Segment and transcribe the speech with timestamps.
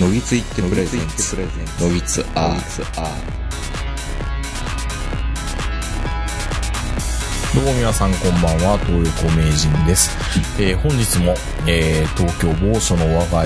[0.00, 1.36] のぎついってプレゼンツ
[1.82, 2.56] のぎつア
[7.52, 10.16] どうも皆さんこんばんは、東横名人です。
[10.62, 11.34] えー本日も、
[11.66, 13.44] えー東京某所の我が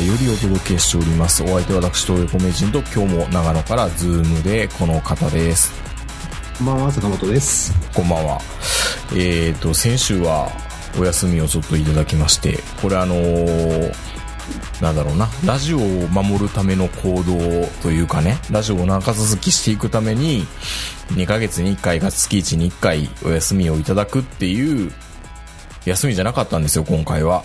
[0.00, 1.44] 家よりお届けしております。
[1.44, 5.72] お相手は私、東横名人と今日も長野からズームでこの方です。
[6.58, 7.72] こんばんは、坂本です。
[7.94, 8.40] こんばんは。
[9.14, 10.50] えっ、と、先週は
[10.98, 14.13] お休みをちょっといただきまして、これあのー
[14.80, 20.46] なんだろうな、ラジオを守るための行動というかね、ラジオを長続きしていくために、
[21.12, 24.92] 2ヶ月に1回か月1に1回お休みをいただくっていう、
[25.84, 27.44] 休みじゃなかったんですよ、今回は。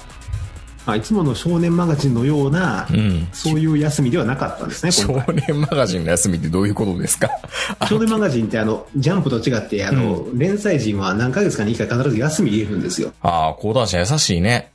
[0.86, 3.28] あいつもの少年マガジンのような、うん。
[3.32, 5.08] そういう休みではなかったんですね、少。
[5.48, 7.30] 年マガジンの休みってどういうことですか？
[7.88, 13.12] 少年マガジンってあの、ジャンプと違って、あの、連載人は何ヶ月かに一回必ず休み入れるんですよ。
[13.22, 14.72] ああ、講談社優しいね。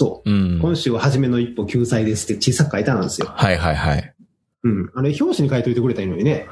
[0.00, 0.30] そう。
[0.30, 0.58] うん。
[0.62, 3.26] 今週は初めの一歩救済ですって小さく書いてあるんですよ。
[3.28, 4.14] はいはいはい。
[4.62, 4.90] うん。
[4.94, 6.48] あれ、表紙に書いといてくれたらいいのにね。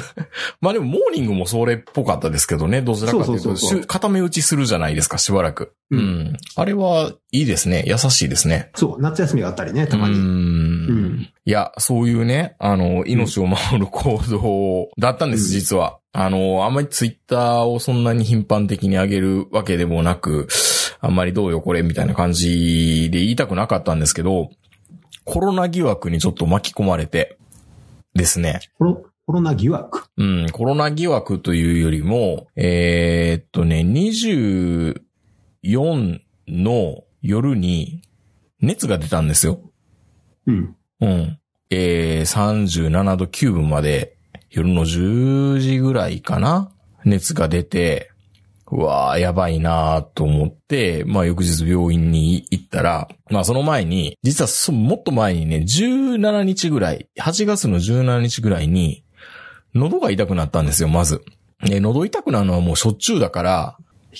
[0.62, 2.80] まあでも、モーニングもそれっぽかったですけどね。
[2.80, 5.74] どちらかというと、そうそうそうそうしゅ固め打ちするじゃないですか、しばらく。
[5.90, 5.96] う。
[5.96, 7.84] うんんあれはいいですね。
[7.86, 8.70] 優しいですね。
[8.74, 10.14] そう、夏休みがあったりね、たまに。
[10.14, 15.98] うーんうんいや、そういうね、あの、命を守る行動だったんです、うん実は。
[16.12, 20.48] あの、あんまりツイッターをそんなに頻繁的に上げるわけでもなく、
[21.06, 24.50] あんまりどうよこれみたいな感じで言いたくなかったんですけど、
[25.24, 27.38] コロナ疑惑にちょっと巻き込まれて
[28.14, 28.58] ですね。
[28.76, 30.08] コロコロナ疑惑？
[30.16, 35.00] うん、コロナ疑惑というよりも、えーっとね、24
[36.48, 38.02] の夜に
[38.60, 39.60] 熱が出たんですよ。
[40.46, 40.74] うん。
[41.00, 41.38] うん。
[41.70, 42.32] えー、
[42.90, 44.16] 37度9分まで
[44.50, 46.72] 夜の10時ぐらいかな？
[47.04, 48.10] 熱が出て、
[48.70, 59.04] うわー、やばいなーと思って、まあ翌日病院に行ったら、まあその前に、実はそもっと前にね、17日ぐらい、8月の17日ぐらいに、
[59.74, 61.22] 喉が痛くなったんですよ、まず。
[61.62, 63.76] ね、喉痛くなるのはもうしょっちゅうだから、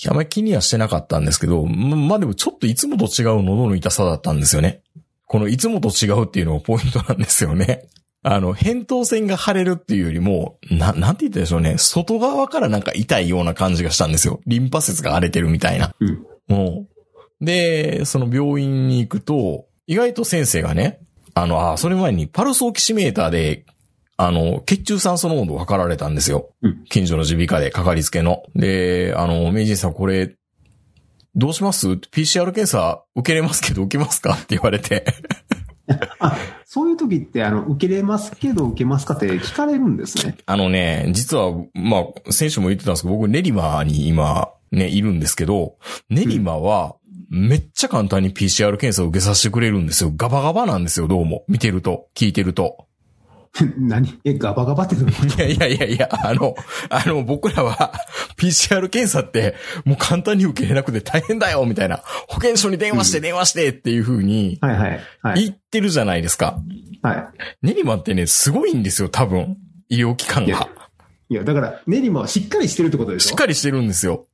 [0.08, 4.82] あんまり気にはしてなかったんですけど、ままあでもちょっといつもと違う喉の痛さだったんですよね。
[5.26, 7.88] このいつもと違うっていうのがポイントなんですよね。
[8.28, 11.78] あの、扁桃腺が腫れるっていうよりも、な、なんて言ったでしょうね。
[11.78, 14.40] 外側からなんか痛いような感じがしたんですよ。
[14.48, 15.94] リンパ節が荒れてるみたいな。
[16.00, 16.26] うん。
[16.48, 16.88] も
[17.40, 17.44] う。
[17.44, 20.98] で、その病院に行くと、意外と先生がね、
[21.34, 23.64] あの、あ、それ前にパルスオキシメーターで、
[24.16, 26.50] あの、血中酸素濃度を測られたんですよ。
[26.62, 28.42] うん近所の耳鼻科で、かかりつけの。
[28.56, 30.34] で、あの、名人さんこれ、
[31.36, 34.32] どうします ?PCR 検査受けれますけど受けますか？
[34.32, 35.04] って言われて。
[36.64, 40.36] そういう時って、あの、受けれますけど受けますかって聞かれるんですね。
[40.46, 45.76] あのね、実は、まあ、選手も言ってたんですけど、僕、練馬に今、ね、いるんですけど、
[46.10, 46.96] 練馬は、
[47.28, 50.12] めっちゃ簡単に PCR 検査を受けさせてくれるんですよ。
[50.16, 51.44] ガバガバなんですよ、どうも。
[51.48, 52.85] 見てると、聞いてると。
[53.78, 54.18] 何？
[54.24, 55.42] え、ガバガバってどういうこと？
[55.42, 56.54] いやいやいやいや、あの、
[56.90, 57.92] あの、僕らは、
[58.38, 62.02] PCR 検査って、もう簡単に受けれなくて大変だよ、みたいな。
[62.28, 65.00] 保健所に電話して、電話してっていう風に、はいはい。
[65.22, 65.44] はい。
[65.44, 66.58] 言ってるじゃないですか。
[67.02, 67.30] は
[67.62, 69.56] 練馬ってね、すごいんですよ、多分。
[69.88, 70.68] 医療機関いやが。
[71.30, 71.34] い。
[71.34, 73.28] いや、だから、練馬はしっかりしてるってことでしょ？
[73.30, 74.26] しっかりしてるんですよ。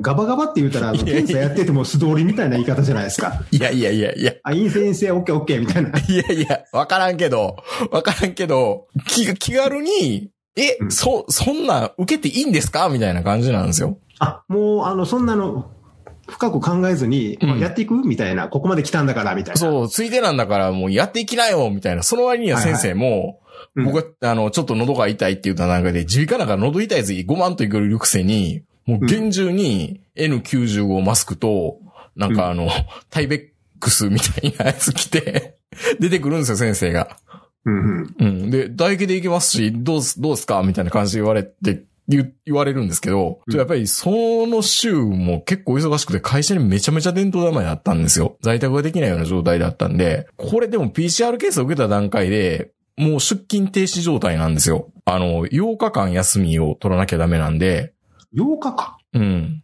[0.00, 3.42] ガバガバって言ったら、検査やってても素通りみたいな言い方じゃないですか。
[3.50, 4.34] いやいやいやいや。
[4.42, 5.90] あ、陰性陰性、オッケーオッケーみたいな。
[5.98, 7.56] いやいや、わからんけど、
[7.90, 13.98] わからんけど、気、気軽に、え、うんそ、そんな受けていいんですかみたいな感じなんですよ。
[14.18, 15.70] あ、もう、あの、そんなの、
[16.28, 18.48] 深く考えずに、やっていくみたいな。
[18.48, 19.58] ここまで来たんだから、みたいな。
[19.58, 22.02] そう、ついでなんだからもうやっていきなよみたいな。
[22.02, 23.48] その割には先生も、うん
[23.84, 31.78] 僕は、あの、ちょっと喉が痛いって言った段階で、耳鼻科なんか喉痛いやつ5万といくるくせに、もう厳重に N95 マスクと、
[32.16, 32.70] なんかあの、
[33.10, 35.58] タイベックスみたいなやつ着て、
[36.00, 37.18] 出てくるんですよ、先生が。
[37.66, 38.16] うんうん。
[38.18, 38.50] うん。
[38.50, 48.38] で、唾液でいけますし、どうす、どうすかみたいな感じで言われて、言言われるんですけど、うんやっぱりその週も結構忙しくて会社にめちゃめちゃ伝統玉だったんですよ。
[48.40, 54.88] 在宅ができないような状態だったんで、これでも PCR 検査を受けた段階で、もう出勤停止状態なんですよ。
[55.04, 57.92] あの、8日間休みを取らなきゃダメなんで、
[58.36, 58.98] 8日か。
[59.14, 59.62] うん。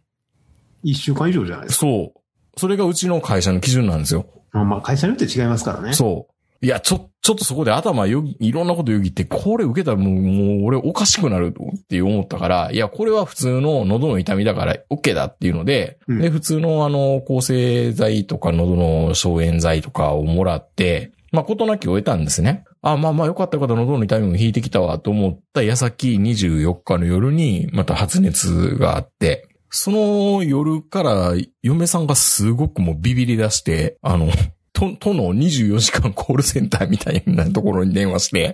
[0.83, 1.79] 1週間以上じゃないですか。
[1.81, 2.21] そう。
[2.57, 4.27] それがうちの会社の基準なんですよ。
[4.51, 5.93] まあまあ、会社によって違いますからね。
[5.93, 6.35] そう。
[6.65, 22.63] いや、ちょ、ちょっとそこで頭よぎ、いろんなことよぎって、これ受けたらもう、もう俺おかしくなるって思ったから、いや、これは普通の喉の痛みだから OK だっていうので、うんで、普通のあの、抗生剤とか喉の消炎剤とかをもらって、まあ、ことなき終えたんですね。
[22.85, 31.33] あ、まあまあよかったよかった、喉の痛みも引いてきたわと思った矢先24日の夜にまた発熱があって、その夜から
[31.63, 34.29] 嫁さんがすごくもうビビり出して、あの、
[34.71, 38.53] 都、都の24時間コールセンターみたいなところに電話して、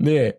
[0.00, 0.38] で、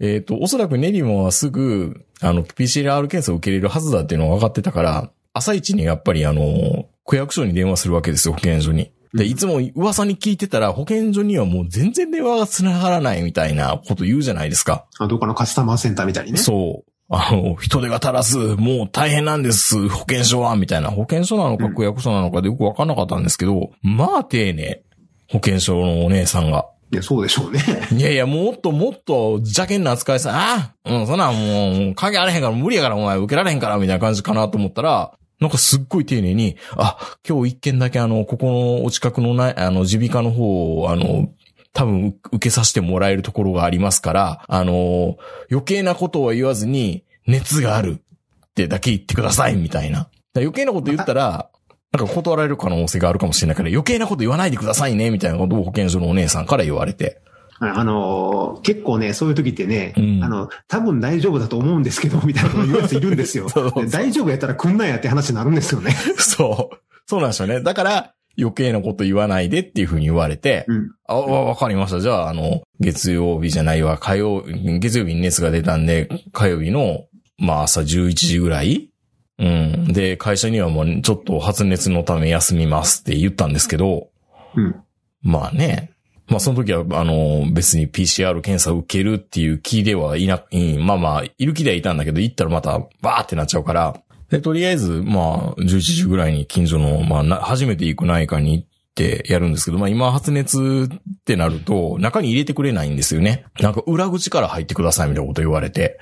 [0.00, 8.90] えっ、と、おそらく練馬はすぐ、あの、PCR 検査を受けれるはずだっていうのが分かってたから、朝一にやっぱりあの、区役所に電話するわけですよ、保健所に。
[9.14, 14.86] で、いつも噂に聞いてたら、保健所にはもう全然電話が繋がらないみたいなこと言うじゃないですか。
[14.98, 16.38] あどっかのカスタマーセンターみたいにね。
[16.38, 16.90] そう。
[17.12, 20.90] あの、人手が足らず、もう大変なんです、保健所は、みたいな。
[20.90, 24.82] 保健所なのかうん区役所なのかでよくわかんなかったんですけど、まあ丁寧。
[25.28, 26.66] 保健所のお姉さんが。
[26.92, 27.60] いや、そうでしょうね。
[27.92, 41.30] いやいや、もっともっと邪険な扱いさ、ああ、うん、そんなんもう、影あれへんから無理やからお前受けられへんから、みたいな感じかなと思ったら、なんかすっごい丁寧に、あ、今日一件だけあの、ここのお近くのない、あの、耳鼻科の方を、あの、
[41.72, 45.16] 多分受けさせてもらえるところがありますから、あの、
[45.50, 50.08] 余計なことは言わずに、熱があるってだけ言ってください、みたいな。
[50.34, 51.50] 余計なこと言ったら、
[51.92, 57.22] なんか断られる可能性があるかもしれないから、余計なこと言わないでくださいね、みたいなことを保健所のお姉さんから言われて。
[57.60, 63.46] ああのー結構ね、そういう時ってね、うんあの、多分大丈夫だと思うんですけど、 みたいなこと言うやついるんですよ
[63.90, 65.92] 大丈夫やったら来んなやって話になるんですよね。
[66.18, 66.76] そう。
[67.06, 67.60] そうなんですよね。
[67.62, 70.90] だから、余計なこと言わないでっていうふうに言われて、うん。
[71.06, 72.00] あ、わわかりました。
[72.00, 74.42] じゃあ、あの、月曜日じゃないわ、火曜、
[74.78, 77.04] 月曜日に熱が出たんで、火曜日の、
[77.38, 78.90] まあ朝11時ぐらい？
[79.38, 79.92] うん。
[79.92, 84.08] で、会社にはもうちょっと発熱のため休みますって言ったんですけど、
[84.54, 84.76] うん。
[85.22, 85.90] まあね。
[86.30, 94.00] まあその時は、あの、別に PCR 検査を受けるっていう気ではいな、いまあまあ、いる気ではいたんだけど、行ったらまたバーってなっちゃうから、
[94.30, 103.44] で、とりあえず、まあ、11時ぐらいに近所の、まあな、初めて行く内科に行ってやるんですけど、まあ今発熱ってなると、中に入れてくれないんですよね。
[103.60, 105.98] なんか裏口から入ってくださいみたいなこと言われて。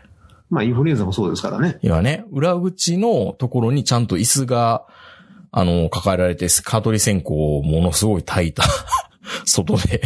[0.51, 1.79] まあ、インフルエンザもそうですからね。
[1.83, 4.87] 今ね、裏口のところにちゃんと椅子が、
[5.51, 8.63] あの、抱えられて、蚊取り線香をものすごい炊いた
[9.45, 10.03] 外で、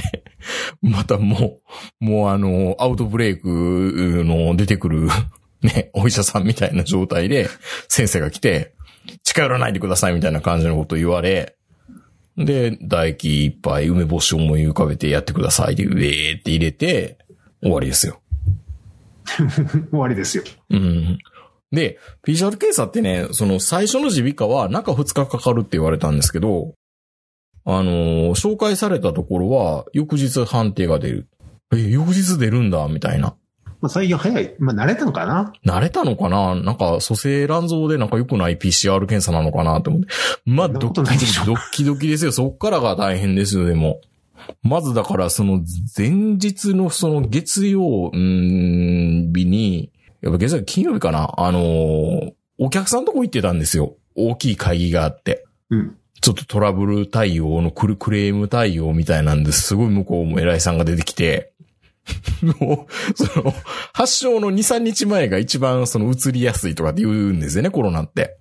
[0.81, 1.61] またも
[2.01, 5.09] う、もうあの、アウトブレイクの出てくる、
[5.63, 7.49] ね、お医者さんみたいな状態で、
[7.89, 8.75] 先生が来て、
[9.23, 11.57] 近寄らないでくださいみたいな感じのことを言われ、
[12.37, 17.19] で、唾液一杯、梅干しを思い浮かべてやってくださいで、ウェーって入れて、
[17.63, 18.21] 終わりですよ。
[19.91, 20.45] 終わりですよ。
[20.71, 21.19] うん。
[21.71, 26.75] で、PCR 検査ってね、その最初の耳鼻科は中2日かかるって言われたんですけど、
[27.65, 31.29] あのー紹介されたところは翌日判定が出る。
[31.75, 33.35] え、翌日出るんだ、みたいな。
[33.81, 34.55] まあ、最近早い。
[34.59, 35.53] まあ、慣れたのかな？
[35.65, 36.55] 慣れたのかな？
[36.55, 40.09] なんか、蘇生卵巣でなんか良くない PCR 検査なのかなと思って。
[40.45, 42.33] まあ、ドッことないでしょドッキドキですよ。
[42.33, 44.01] そっからが大変ですよ、でも。
[44.63, 45.63] まずだから、その
[45.97, 48.19] 前日のその月曜、日
[49.47, 51.33] に、やっぱ月曜金曜日かな？
[51.37, 53.97] あのーお客さんとこ行ってたんですよ。
[54.15, 55.45] 大きい会議があって。
[55.71, 55.97] うん。
[56.23, 61.53] ちょっとトラブル対応のクルクレーム対応みたいなんですごい向こうも偉いさんが出てきて、
[62.61, 63.55] もう、その、
[63.93, 68.39] 発症の2、3日前が一番その移りやすいとかって言うんですよね、コロナって。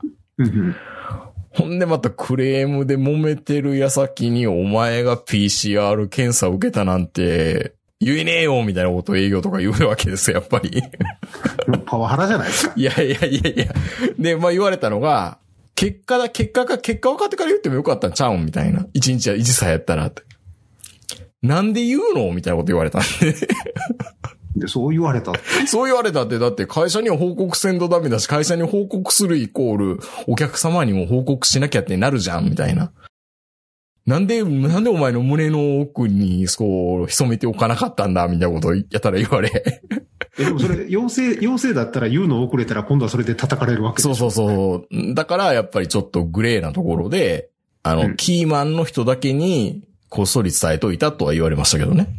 [1.49, 10.81] ほんでまたクレームで揉めてる矢先にお前が PCR 検査を受けたなんて言えねえよみたいなことを営業とか言うわけですよ、やっぱり。
[11.85, 12.73] パワハラじゃないですか。
[12.75, 13.73] いやいやいやいや。
[14.17, 15.39] で、まあ言われたのが、
[15.75, 18.85] 結果だ、結果か、結果分かってから言ってもよかったんちゃうんみたいな。
[18.93, 20.23] 一日は一さやったらって。
[21.41, 23.33] なんで言うのみたいなこと言われたんで。
[24.55, 25.33] で、そう言われた。
[25.67, 32.91] そう言われたって、だって会社には報告せんとダメだし、会社に報告するイコール、お客様にも報告しなきゃってなるじゃん、みたいな。
[34.05, 39.81] なんで、なんでお前の胸の奥に、そう、潜めておかなかったんだ、みたいなことをやったら言われ。
[40.41, 45.13] えでもそれ、陽性、陽性だったら言うの遅れたら今度はそれで叩かれるわけそうそうそう。
[45.13, 47.49] だから、やっぱりちょっとグレーなところで、
[47.83, 52.09] あの、うんキーマンの人だけに、こっそり伝えといたとは言われましたけどね。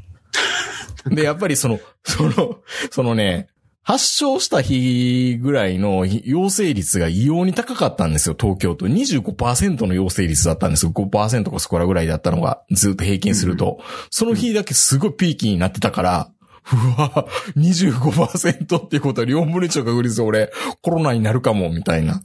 [1.06, 2.58] で、やっぱりその、その、
[2.90, 3.48] そのね、
[3.84, 8.86] 発症した日ぐらいの陽性率が異様に高かったんですよ、東京都。
[8.86, 10.92] 25%の陽性率だったんですよ。
[10.92, 13.80] 5%かそこらぐらいだったのが、ずっと平均すると。
[14.10, 16.30] その日だけすごいピーキーになってたから、
[16.70, 17.26] うわ、
[17.56, 22.22] 25%っていうことは4分の1の確率で俺、コロナになるかも、みたいな。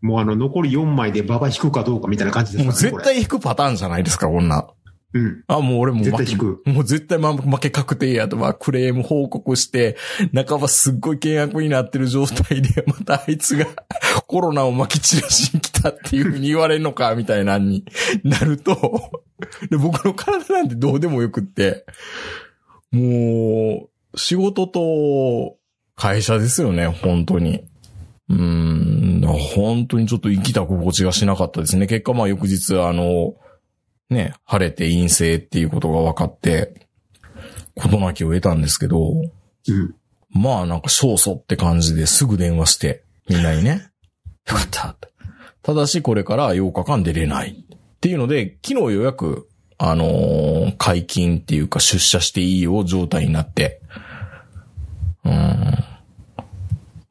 [0.00, 2.90] もうあの、残り4枚で馬場引くかどうかみたいな感じですもうからね。
[2.90, 4.68] 絶対引くパターンじゃないですか、こんな。
[5.14, 5.44] うん。
[5.46, 9.96] あ、もう俺もう絶対負け引くもう絶対ま負け確定やと、まあ、クレーム報告して、
[10.34, 13.66] 半ばすっごい険悪になってる状態で、 またあいつが
[14.26, 17.84] コロナを巻き散らしに来たっていうふうに言われるのか、みたいなに
[18.22, 19.22] なると、
[19.70, 21.86] で僕の体なんてどうでもよくって、
[22.90, 25.56] もう、仕事と
[25.94, 27.64] 会社ですよね、本当に。
[28.28, 31.86] うーん、本当にちょっと生きた心地がしなかったですね。
[31.86, 33.34] 結果まあ翌日、あの、
[34.10, 36.88] ね、晴れて陰性っていうことが分かって、
[37.74, 39.94] 事なきを得たんですけど、うん。
[40.30, 43.90] まあなんか勝訴って感じですぐ電話して、みんなにね。
[44.48, 44.96] よかった。
[45.62, 47.50] ただしこれから8日間出れない。
[47.50, 53.80] っていうので、昨日ようやく、あのー解禁っていうか出社していいよ状態になって。
[55.24, 55.32] うん。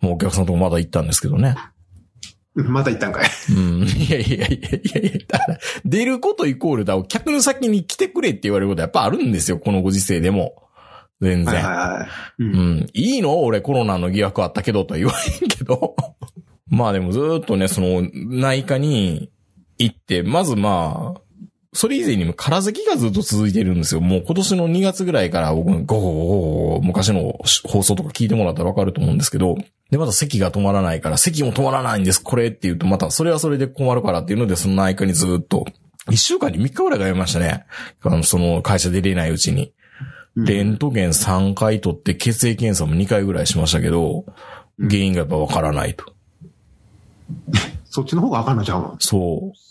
[0.02, 1.56] もうお客さんとこまだ行ったんですけどね。
[2.56, 3.30] また行ったんかい。
[3.52, 3.84] うん。
[3.84, 10.64] いやいやいやいやいや、だから出ることイコールだ、客の先に来てくれって言われることはやっぱあるんですよ、このご時世でも。
[11.22, 11.54] 全然。
[11.54, 12.08] はいはいはい。
[12.40, 12.44] う。
[12.44, 12.90] うんん。
[12.94, 13.42] いいの？
[13.42, 15.96] 俺コロナの疑惑あったけどとは言わへんけど。
[16.70, 19.30] まあでもずーっとね、その内科に
[19.78, 21.22] 行って、まずまあ、
[21.74, 24.02] それ以前にも空咳がずっと続いてるんですよ。
[24.02, 29.58] もう今年の2月ぐらいから僕、ゴーゴー昔の放送とか聞いてもらったらわかると思うんですけど、
[29.92, 35.66] で、また咳が止まらないから、咳も止まらないんです、これって言うと、またそれはそれで困るからっていうので、その内科にずーっと、
[36.08, 37.66] 1週間に3日ぐらい通いましたね。
[38.02, 39.74] あの、その会社出れないうちに。
[40.38, 44.26] レントゲン3回取って血液検査も2回ぐらいしましたけど、
[44.78, 46.14] 原因がやっぱわからないと。
[47.90, 48.96] そっちの方があかんのちゃうの？
[49.00, 49.67] そう。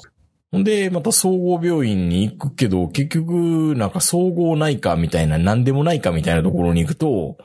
[0.57, 7.37] ほんで、また総合病院に行くけど、結局、なんか総合内科みたいな、何でもないかみたいなところに行くと、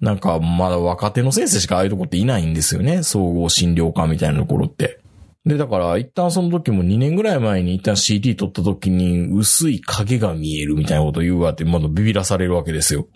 [0.00, 3.02] なんかまだ若手の先生しかああいうとこっていないんですよね。
[3.02, 4.98] 総合診療科みたいなところって。
[5.44, 13.08] で、だから、一旦その時も2年ぐらい前に一旦 CT 取った時に、薄い影が見えるみたいなこと言うわって、まだビビらされるわけですよ。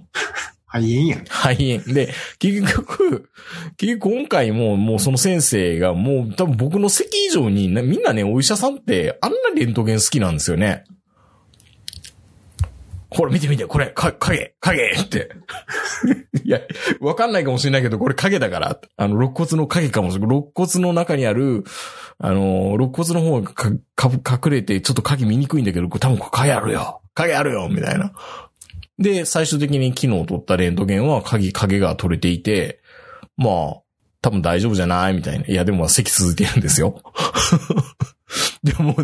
[0.68, 1.24] 肺炎やん。
[1.24, 1.94] 肺炎。
[1.94, 3.30] で、結局、
[3.78, 10.84] 結局今回ももうその先生がもう多分僕の席以上に、みんなね、お医者さんってあんなレントゲン好きなんですよね。
[13.10, 15.30] これ見て見て、これ、か、影、影って。
[16.44, 16.60] いや、
[17.00, 18.78] わかんないかもしれないけど、これ影だから。
[18.98, 20.36] あの、肋骨の影かもしれない。
[20.36, 21.64] 肋骨の中にある、
[22.18, 28.12] あの、肋骨の方がか、か、隠れて、ちょっと影見にくいんだけど、これ多分これ影あるよ影あるよみたいな。
[28.98, 32.80] で、最終的に昨日撮ったレントゲンは影、影が取れていて、
[33.36, 33.82] まあ、
[34.20, 35.46] 多分大丈夫じゃないみたいな。
[35.46, 37.00] いや、でも席続いてるんですよ。
[38.64, 38.94] でも、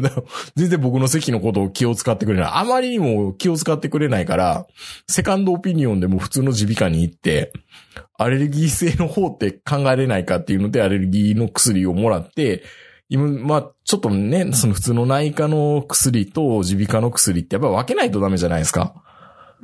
[0.56, 2.50] 全然僕の席のことを気を使ってくれない。
[2.54, 4.66] あまりにも気を使ってくれないから、
[5.08, 7.52] セカンドオピニオンでも普通の耳鼻科に行って、
[8.18, 12.64] アレルギー性の方って考えれないかっていうので、アレルギーの薬をもらって、
[13.08, 19.03] 今、まあ、ちょっとね、その普通の内科の薬と耳鼻科の薬ってやっぱ分けないとダメじゃないですか。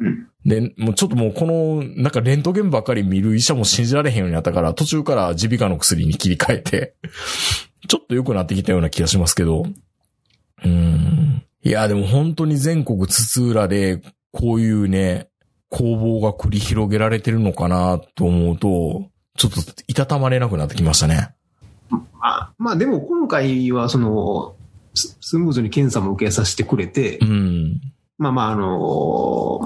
[0.00, 0.28] うん。
[0.45, 6.95] で、もうちょっともうこの、なんかレントゲンばっかり見る医者も信じられへんようになったから、途中から耳鼻科の薬に切り替えて、
[7.88, 9.64] ちょっと良くなってきたような気がしますけど。
[10.64, 11.42] うーん。
[11.62, 14.00] いや、でも本当に全国津々浦で、
[14.33, 15.28] こういうね、
[15.69, 21.35] 攻防が繰り広げられてるのかなと思うと、ちょっといたたまれなくなってきましたね。
[22.21, 24.57] あまあでも今回はその、
[24.95, 27.80] ススムーズに検査も受けさせてくれてう、ん。
[28.19, 29.60] まあまああの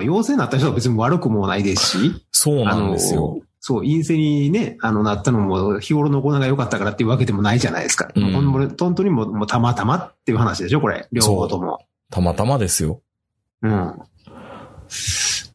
[0.00, 3.40] まあ陽性になった人は別に悪くもないですし、そうなんですよ。
[3.60, 8.10] そう、陰性にね、あの、なったのも日頃の行いが良かったからっていうわけでもないじゃないですか。
[8.14, 8.32] うん
[8.78, 11.06] 本当にもうもうたまたまっていう話でしょ、これ。
[11.12, 11.78] 両方とも。
[12.10, 13.02] たまたまですよ。
[13.62, 13.98] うん。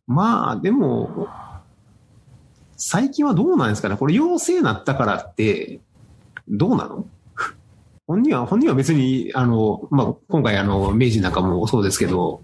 [0.05, 1.27] まあ、でも、
[2.77, 5.79] 最近はどうなんですかねこれ陽性になったからって、
[6.47, 7.07] どうなの？
[8.05, 12.43] 本人は、本人は別に、あの、まあ、今回あの、明治なんかもそうですけど、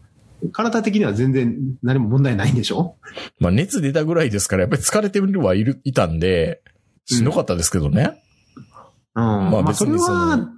[0.53, 2.98] 体的には全然何も問題ないんでしょ？
[3.39, 6.62] まあ熱出たぐらいですから、やっぱり疲れてるはいる、いたんで、
[7.05, 8.24] しんどかったですけどね。
[9.15, 9.24] うん。
[9.24, 10.50] まあ別にそのは、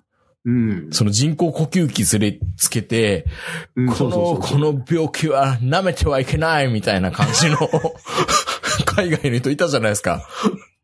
[0.45, 0.87] うん。
[0.91, 3.25] その人工呼吸器連れつけて、
[3.75, 7.57] うんこの、この病気は舐めてはいけないみたいな感じの
[8.85, 10.27] 海外の人いたじゃないですか。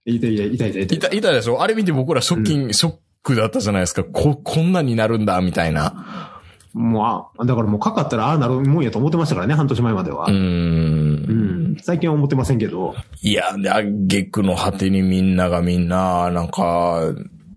[0.05, 1.61] いたいたいたいたいたいた、いたでしょ？
[1.61, 4.03] あれ見て僕らショッキング、ショックだったじゃないですか。
[4.03, 6.28] こ、こんなになるんだ、みたいな。
[6.73, 10.25] もう、あ、だからもうかかったらああなるもんやと思ってましたからね、半年前までは。
[10.25, 10.33] うー。
[10.33, 11.77] うんん。
[11.81, 12.95] 最近は思ってませんけど。
[13.21, 17.13] いや、で、あげくの果てにみんながみんな、なんか、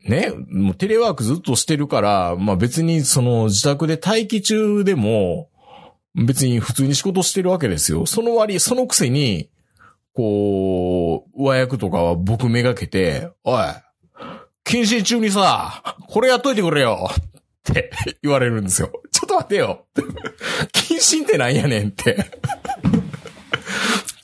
[0.08, 5.48] ね、もうテレワークずっとしてるから、まあ別にその自宅で待機中でも、
[6.14, 8.06] 別に普通に仕事してるわけですよ。
[8.06, 9.48] その割、そのくせに、
[10.14, 13.62] こう、上役とかは僕めがけて、おい、
[14.64, 17.31] 謹慎中にさ、これやっといてくれよっ
[17.62, 17.90] て
[18.22, 18.90] 言われるんですよ。
[19.10, 19.86] ちょっと待てよ。
[20.72, 22.16] 謹慎ってなんやねんって。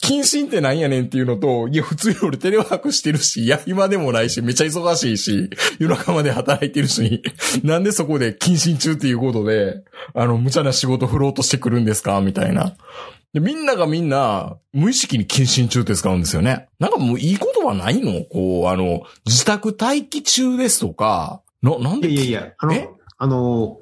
[0.01, 7.21] 謹慎ってなんやねんっていうのと、いや、普通に俺テレワークしてるし、いや、暇でもないし、めっちゃ忙しいし、夜中まで働いてるし、
[7.63, 9.83] なんでそこで謹慎中っていうことで、
[10.15, 12.21] あの、無茶な仕事振ろうとしてくるんですか？
[12.21, 12.75] みたいな。
[13.33, 16.69] でみんながみんな、無意識に謹慎中って使うんですよね。
[16.79, 18.23] なんかもういい言葉ないの？
[18.23, 23.79] こう、あの、自宅待機中ですとか、な、なんでいやいやいや、あのえ、あの、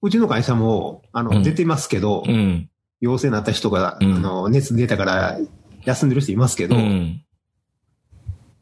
[0.00, 2.70] うちの会社も、あの、うん出てますけど、うん。
[3.00, 5.38] 陽性になった人が、うんあの、熱出たから
[5.84, 7.20] 休んでる人いますけうど、ん。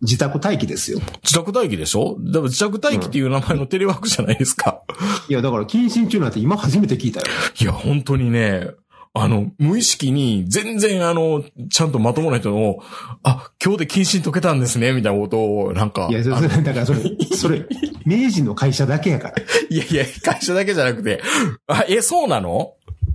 [0.00, 1.00] 自宅待機ですよ。
[1.22, 2.16] 自宅待機でしょ？
[2.20, 4.82] だから自宅待機っていう名前のテレワークじゃないですか。
[5.28, 7.26] いや、だから、謹慎中なんて今初めて聞いたよ。
[7.60, 8.68] いや、本当にね、
[9.14, 12.78] あの、無意識に全然あの、ちゃんとまともな人の、
[13.22, 16.08] あ、今日で謹慎解けたんですね、みたいなことを、なんか。
[16.10, 17.00] いや、それ、だからそれ、
[17.36, 17.66] それ、
[18.06, 19.34] 明治の会社だけやから。
[19.70, 21.20] いやいや、会社だけじゃなくて、
[21.66, 22.74] あ、え、そうなの？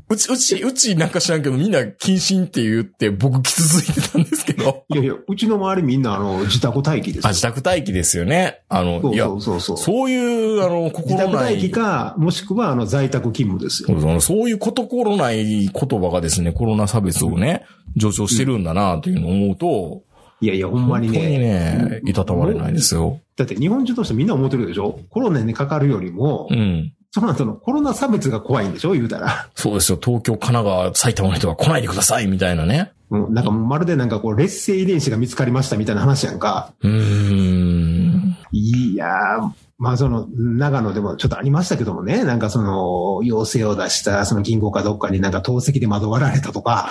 [0.10, 4.84] うち、うち、うちなんか知らんけど、みんな謹慎って言って、僕傷ついてたんですけど。
[4.94, 7.34] いやいや、うちの周りみんな、あの、自宅待機ですあ、よ。
[7.34, 8.60] 自宅待機ですよね。
[8.70, 9.96] あの、いやそうそ、うそうそう。
[9.98, 11.72] そういう、あの、自心ない宅待機。
[11.72, 14.00] か、もしくは、あの、在宅勤務ですよ。
[14.00, 17.64] そうそういうこと心ない言葉がですね、コロナ差別をね、
[18.00, 20.04] 助長してるんだなっていうのを思うと、
[20.42, 21.40] いやいや、ほんまに本当にね。
[21.40, 23.22] ね、いたたまれないですよ。
[23.38, 25.00] だって日本中としてみんな思ってるでしょ？
[25.10, 26.92] コロナにかかるよりもう、ん。
[27.14, 28.94] その後のコロナ差別が怖いんでしょ？
[28.94, 29.48] 言うたら。
[29.54, 30.00] そうですよ。
[30.04, 32.92] 東京、神奈川、埼玉の人が来ないでくださいみたいなね。
[33.12, 36.74] うん、なんかまるでなんかこう、劣勢遺伝子が見つかりましたみたいな話やんか。
[36.82, 38.36] うーん。
[38.52, 46.90] いやー、まあその、長野でもちょっとありましたけどもね、なんかその、要請を出したその銀行かどっかになんか透析で窓割られたとか、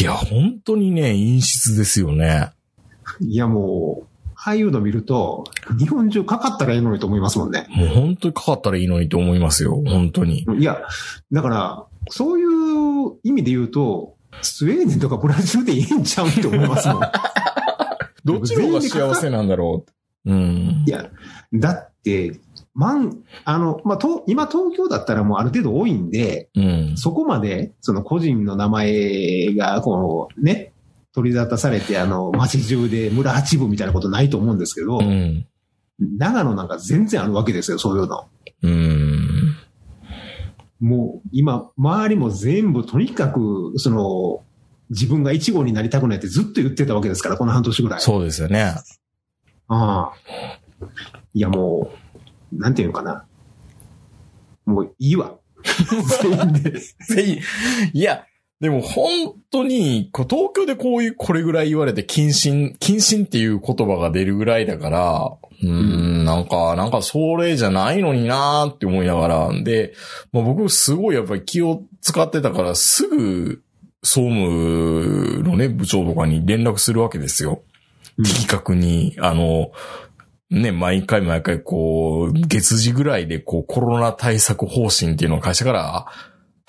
[0.00, 2.52] いや、本当にね、陰湿ですよね。
[3.20, 4.06] いやもう、
[4.42, 5.44] ああいうの見ると、
[5.78, 7.66] 日本中かかったらいいのにと思いますもんね。
[7.68, 9.82] もう本当にかかったらいいのにと思いますよ。
[9.86, 10.46] 本当に。
[10.58, 10.80] いや、
[11.30, 17.00] だから、そういう意味で言うと、スウェーデンとかブラジルでいいんちゃうって思いますもん。
[18.24, 19.84] どっちの方が幸せなんだろ
[20.24, 20.32] う？
[20.32, 20.90] うんい。
[20.90, 21.10] や、
[21.52, 22.40] だって、
[22.72, 26.96] まん、あの、まあ、と、今東京だったらもうある程度多いんで、うん。
[26.96, 30.69] そこまで、その個人の名前が、こう、ね、
[31.14, 35.46] 取り沙汰されて、あの、街中で村八分みたいなことないと思うんですけど、うん。
[35.98, 38.28] 長野なんか全然あるわけですよ、そういうの。
[38.62, 39.56] うん。
[40.80, 44.44] もう、今、周りも全部、とにかく、その、
[44.90, 48.00] 自分が一号になりたくないってずっと言ってたわけですから、この半年ぐらい。
[48.00, 48.74] そうですよね。
[49.68, 50.12] ああ。
[51.34, 51.92] いや、も
[52.52, 53.24] う、なんていうのかな。
[54.64, 55.36] もういいわ。
[56.22, 56.70] 全員で。
[56.70, 57.40] ぜひ、
[57.92, 58.24] いや、
[58.60, 69.94] でも本当に、東京でこういう、これぐらい言われて、謹慎、謹慎っていう言葉が出るぐらいだから、うーん、なんか、なんかそれじゃないのになーって思いながら、で、
[70.32, 73.62] まあ、僕すごいやっぱり気を使ってたから、すぐ、
[74.02, 77.62] 総務のね、部長とかに連絡するわけですよ。
[78.18, 78.24] うん。
[78.24, 79.72] 的確に、あの、
[80.50, 86.06] ね、毎回毎回こう、月次ぐらいでこう、コロナ対策方針っていうのを会社から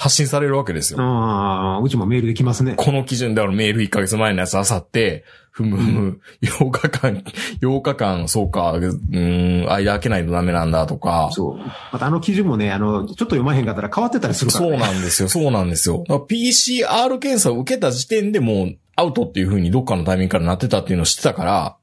[0.01, 0.99] 発信されるわけですよ。
[0.99, 2.73] ああ、うちもメールできますね。
[2.75, 7.23] この基準であるメール1ヶ月前のやつあさって、ふむふむ、8日間、
[7.61, 11.29] 8日間、そうか、うーん、間開けないとダメなんだとか。
[11.33, 11.57] そう。
[11.93, 14.77] またあの基準もね、あの、ちょっと読まへんかったら変わってたりするから、そうね。
[14.79, 16.03] なんですよ、そうなんですよ。
[16.09, 21.77] PCR 検査を受けた時点でもうアウトっていう風にどっかのタイミングからなってたっていうのを知ってたから、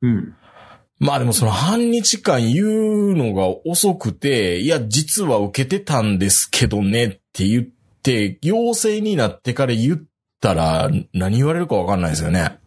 [0.00, 0.36] うん。
[1.00, 7.64] まあでもその半日間言うのが遅くて、いや、実は受けてたんですけどねって言っ
[8.02, 10.02] て、陽性になってから言っ
[10.40, 12.60] たら何言われるかわかんないですよね。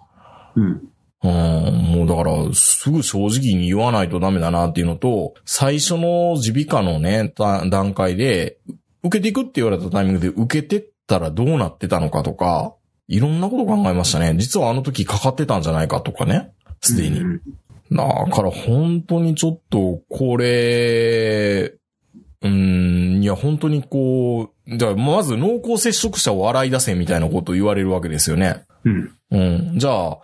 [0.55, 0.81] うん。
[1.23, 8.59] うん、もうだから、すぐ正直に言わないとダメだなっていうのと、最初の耳鼻科のね、だ段階で、
[9.03, 12.75] 受けていくって言われたタイミングで受けてったらどうなってたのかとか、
[13.07, 14.35] いろんなこと考えましたね。
[14.37, 16.51] 実はあの時かかってたんじゃないかとかね。
[16.81, 17.21] すでに。
[17.21, 17.41] うん
[17.89, 18.03] だ
[18.33, 21.73] から本当にちょっと、これ、
[22.41, 28.65] うん、いや本当にこう、じゃあまず濃厚接触者を洗い出せみたいなことを言われるわけですよね。
[28.83, 29.11] うん。
[29.31, 29.79] うん。
[29.79, 30.17] じゃあ、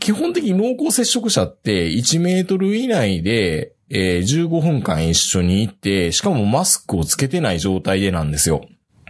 [0.00, 8.66] 基本的に濃厚接触者って1メートル以内で、えー15分間一緒にいて、しかもマスクをつけてない状態でなんですよ。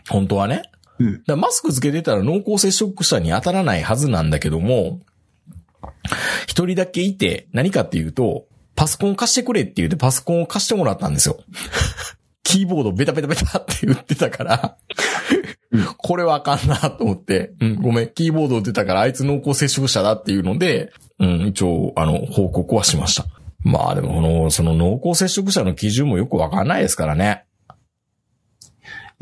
[0.09, 0.63] 本当はね。
[0.99, 5.01] うんだマスクつけてたら濃厚接触者に当たらないはずなんだけども、
[6.47, 11.39] 一人だけいて、何かっていうと、パソコン貸してくれって言ってパソコンを貸してもらったんですよ。
[12.45, 14.77] キーボードベタベタベタって言ってたから、
[15.97, 23.25] これはあかんなと思って、うん、ごめん、キーボード打ってたからあいつ濃厚接触者だっていうので、うん、一応、あの、報告はしました。
[23.61, 27.45] まあでも、この、その濃厚接触者の基準もよくわかんないですからね。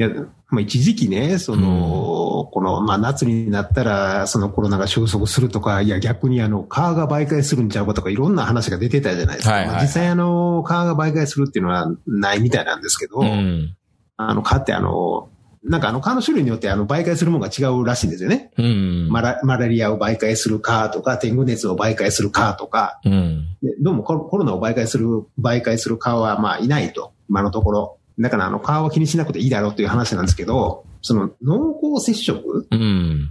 [0.03, 9.55] いや、まあ、一時期ね、その、この、まあ、夏になったら、そのコロナが収束するとか、いや、逆にあの、川が媒介するんちゃうかとか、いろんな話が出てたじゃないですか。
[9.55, 13.77] はいはいまあ実際あの、川が媒介するっていうのはないみたいなんですけど、うん。
[14.17, 15.29] あの、川ってあの、
[15.65, 18.51] なんかあの、川の種類によってあの、媒介するものが違うらしいんですよね。
[18.59, 19.09] うん。
[19.11, 23.47] マラマラリアを媒介する川とか、天狗熱を媒介する川とか、うん。
[23.63, 25.07] でどうもコロナを媒介する、
[25.41, 27.99] 媒介する川はまあいないと、今のところ。
[28.19, 33.31] だからあの、顔は気にしなくていいだろうっていう話なんですけど、その濃厚接触うん。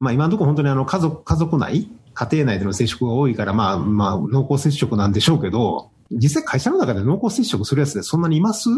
[0.00, 8.68] まあ今のところ本当にあの家族、家族内、家庭内での接触が多いから、まあまあ濃厚接触なんでしょうけど、実際会社の中で濃厚接触するやつでそんなにいます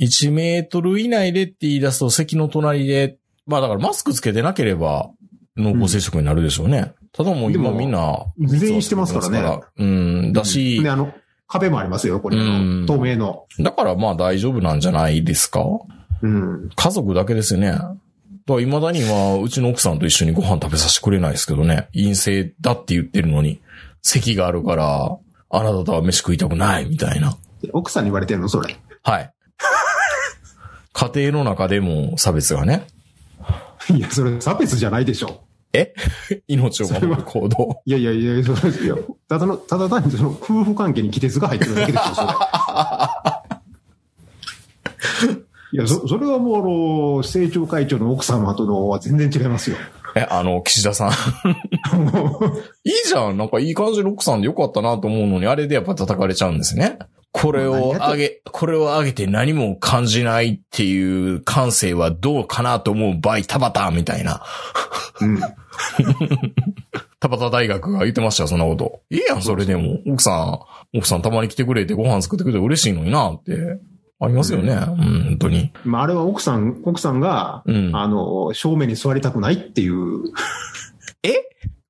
[0.00, 5.10] ？1メートル以内でって言い出すと席の隣で、まあだからマスクつけてなければ
[5.56, 6.94] 濃厚接触になるでしょうね。
[7.12, 10.32] ただもう今みんな、全員してますからねうん。
[10.32, 11.14] だし、で、あの、
[11.46, 12.36] 壁もありますよ、これ。
[12.36, 13.46] の透明の。
[13.60, 15.60] だからまあ大丈夫なんじゃないですか？
[16.22, 16.70] うん。
[16.74, 17.70] 家族だけですよね。
[17.70, 17.94] だか
[18.46, 21.88] ら未だには、うちの奥さんと一緒にご飯食べさせてくれないですけどね。
[21.94, 23.60] 陰性だって言ってるのに、
[24.02, 25.18] 席があるから、
[25.50, 27.36] あなたとは飯食いたくない、みたいな。
[27.72, 28.48] 奥さんに言われてんの？
[28.48, 28.76] それ。
[29.02, 29.32] はい。
[30.92, 32.86] 家庭の中でも差別がね。
[33.90, 35.43] いや、それ差別じゃないでしょ。
[35.74, 35.94] え？
[36.48, 37.82] 命を守る行動。
[37.84, 38.96] いやいやいや、それ、いや、
[39.28, 42.28] ただの、ただ単にその夫婦関係に亀裂が入ってるだけでしょ、それ。
[45.74, 49.76] いや、そ、それはもう、あの、政調会長の奥様とのは全然違いますよ。
[50.14, 51.10] え、あの、岸田さん。
[52.84, 53.36] いいじゃん。
[53.36, 56.98] なんかいい感じの奥さんでよかったなと思うのに、あれでやっぱ叩かれちゃうんですね。
[57.44, 64.42] これを上げ、これを上げて何も感じないっていう感性はどうかなと思う場合、田畑みたいな。
[65.20, 65.38] うん。
[67.20, 69.02] 田畑大学が言ってましたよ、そんなこと。
[69.10, 69.98] いいやん、それでも。
[70.06, 70.58] 奥さん、
[70.96, 73.78] 奥さんたまに来てくれてご飯作ってくれて嬉しいのになって。
[74.20, 74.72] ありますよね。
[74.72, 74.78] うん、
[75.24, 75.70] 本当に。
[75.84, 77.94] まあ、あれは奥さん、奥さんが、うん。
[77.94, 80.32] あの、正面に座りたくないっていう、
[81.22, 81.34] え？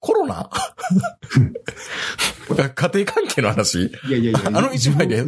[0.04, 0.50] コロナ？
[2.74, 3.84] 家庭関係の話？
[3.84, 4.40] いやいやいや。
[4.44, 5.24] あの一枚で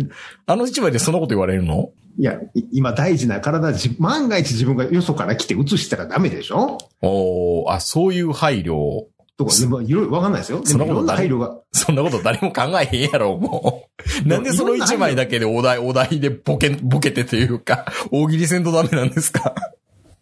[0.46, 1.90] あの一枚でそんなこと言われるの？
[2.18, 6.76] いや、い今大事な体で、万が一自分がよそから来て移したらダメでしょ？
[7.00, 9.04] おーあ、そういう配慮。
[9.38, 10.60] とか、いろいろわかんないですよ。
[10.60, 11.56] でそんなこと配慮が。
[11.72, 13.88] そんなこと誰も考えへんやろ、も
[14.24, 14.28] う。
[14.28, 19.54] なんでその一枚だけでお題、お題でボケ、ボケてというか、大喜利せんとダメなんですか？
[19.58, 19.60] い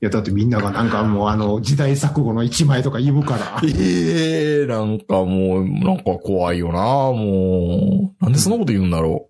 [0.00, 3.60] や、だってみんながなんかもうあの、時代錯誤の一枚とか言うから。
[3.66, 6.78] ええなんかもう、なんか怖いよな、
[7.12, 8.24] もう。
[8.24, 9.28] なんでそんなこと言うんだろ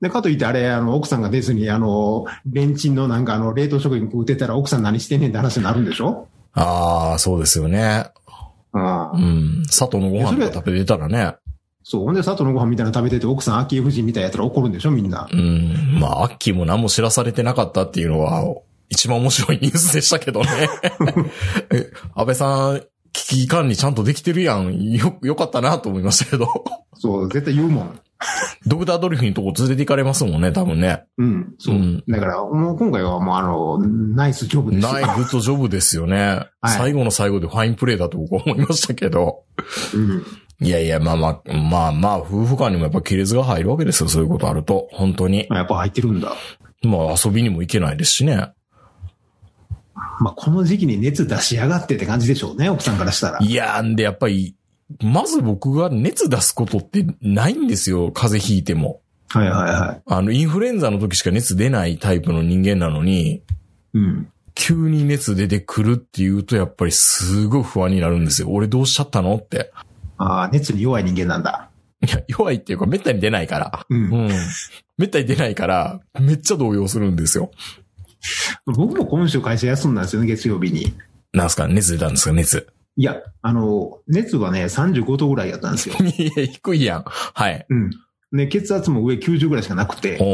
[0.00, 6.26] で、かといってあれ、あの、奥さんが出ずに、あの、レンチンのなんかあの、冷凍食品食うてたら奥さん何してんねんって話になるんでしょ？
[6.56, 6.60] う。
[6.60, 8.06] ああ、そうですよね。
[8.72, 9.62] ああうん。
[9.66, 11.36] 佐藤のご飯とか食べてたらね。
[11.84, 12.04] そう。
[12.04, 15.28] ほんで、佐藤のご飯みたいなの食べてて、奥さん、昭恵夫人みたいやったら怒るんでしょみんな。
[15.32, 15.98] うん。
[16.00, 18.42] まあ、アッキーも何も知らされてなかったっていうのは、
[18.88, 20.48] 一番面白いニュースでしたけどね。
[21.70, 24.92] え、安倍さん、危機管理ちゃんとできてるやん。
[24.92, 26.48] よ、よかったなと思いましたけど。
[26.94, 28.00] そう、絶対言うもん。
[28.66, 31.04] ドクタードリフのとこ連れて行かれますもんね、多分ね。
[31.18, 31.54] うん。
[31.58, 31.76] そう。
[31.76, 34.92] うんだから、もう今回はもうあの、ナイスジョブですよ。
[34.92, 36.46] ナイグッドジョブですよね。
[36.66, 39.42] 最後の最後でファインプレーだと僕は思いましたけど。
[39.94, 40.24] うん。
[40.60, 44.88] いやいや、まあまあ、まあまあ、夫婦間にもやっぱ亀裂が入るわけですよ、そういうことあると。
[44.92, 45.46] 本当に。
[45.50, 46.32] やっぱ入ってるんだ。
[46.82, 48.52] まあ遊びにも行けないですしね。
[50.20, 53.38] まあ、この時期に熱出しやがってって感じでしょうね、奥さんからしたら。
[53.40, 54.54] いやんで、やっぱり、
[55.02, 59.00] まず僕が熱出すことってないんですよ、風邪ひいても。
[59.28, 60.02] はいはいはい。
[60.06, 63.42] あの、インフルエンザの時しか熱出ないタイプの人間なのに、
[63.92, 64.28] うん。
[64.54, 68.48] 急に熱出てくるっていうと、やっぱりすごい不安になるんですよ。
[68.50, 69.72] 俺どうしちゃったのって。
[70.18, 71.70] ああ、熱に弱い人間なんだ。
[72.06, 73.86] いや、弱いっていうか、めったに出ないから。
[73.88, 73.94] う。
[73.94, 74.30] うんん。
[74.96, 77.50] めったに出ないから、めっちゃ動揺するんですよ。
[78.66, 80.94] 僕も今週会社休んだんですよね、月曜日に。
[81.32, 81.66] なんすか？
[81.68, 82.32] 熱出たんですか？
[82.32, 82.66] 熱。
[82.96, 85.96] いや、あの、熱はね、35度ぐらいやったんですよ。
[86.00, 87.04] いや、低いやん。
[87.06, 87.66] はい。
[87.68, 87.90] うん。
[88.32, 90.16] ね、血圧も上90ぐらいしかなくて。
[90.20, 90.24] お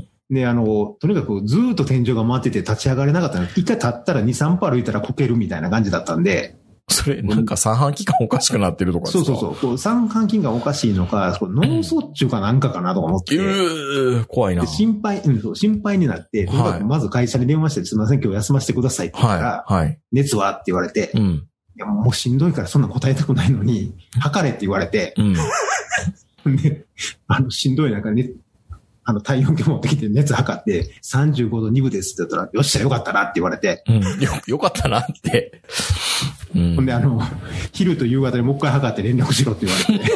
[0.00, 0.04] ー。
[0.30, 3.44] ね、あの、とにかくずーっと天井が回ってて立ち上がれなかったの。
[3.56, 6.56] 一回立ったら2、3歩歩いたらこけるみたいな感じだったんで。
[6.90, 9.78] それ、なんか三半規管おかしくなってるとかそうそうそう。
[9.78, 13.36] 三半筋がおかしいのか、脳卒中かなんかかなとか思って。
[13.36, 14.62] うー、怖いな。
[14.62, 19.98] で心配、うん、そう心配になって、とにかくまず会社に電話して、すみません、今日休ませてくださいって言ったら、はい、はい。
[20.12, 20.52] 熱は？
[20.52, 25.34] って言われて、いうん、や、もうしんどいからそんな答えたくないのに、測れって言われて、うん。
[26.56, 26.84] で、
[27.26, 28.30] あの、しんどい中ね、
[29.04, 34.00] あの、体温計持ってきて熱測って、35度2分ですって言ったら、よっしゃ、よかったなって言われて、うん。
[34.20, 35.62] よ、よかったなって。
[36.54, 36.76] うん。
[36.76, 37.20] ほんで、あの、
[37.72, 40.12] 昼と夕方でもう一回測って連絡しろって言われて、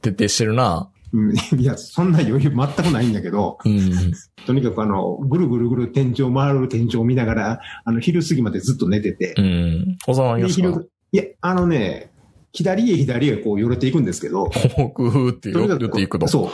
[0.02, 0.90] 徹底してるな。
[1.12, 4.12] うん、いや、そんな余裕全くないんだけど、うん。
[4.46, 9.98] とにかくあの、ぐるぐるぐる天井回る天井を見ながら、あの、昼過ぎまでずっと寝ててう、ん。
[10.06, 10.64] おさまりすい
[11.16, 12.12] や、あのね、
[12.52, 16.28] 左へ左へこう寄れていくんですけど、奥って寄っていくと。
[16.28, 16.52] そ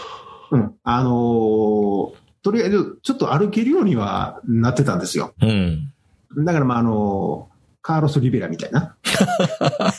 [0.51, 0.57] う。
[0.57, 0.73] うん。
[0.85, 2.13] あのー
[2.43, 5.35] とりあえず、ちょっと歩けるようにはなってたんですよ。
[5.43, 5.93] うん。
[6.45, 7.56] だからまあ、あのー
[7.87, 8.97] カーロス・リベラみたいな。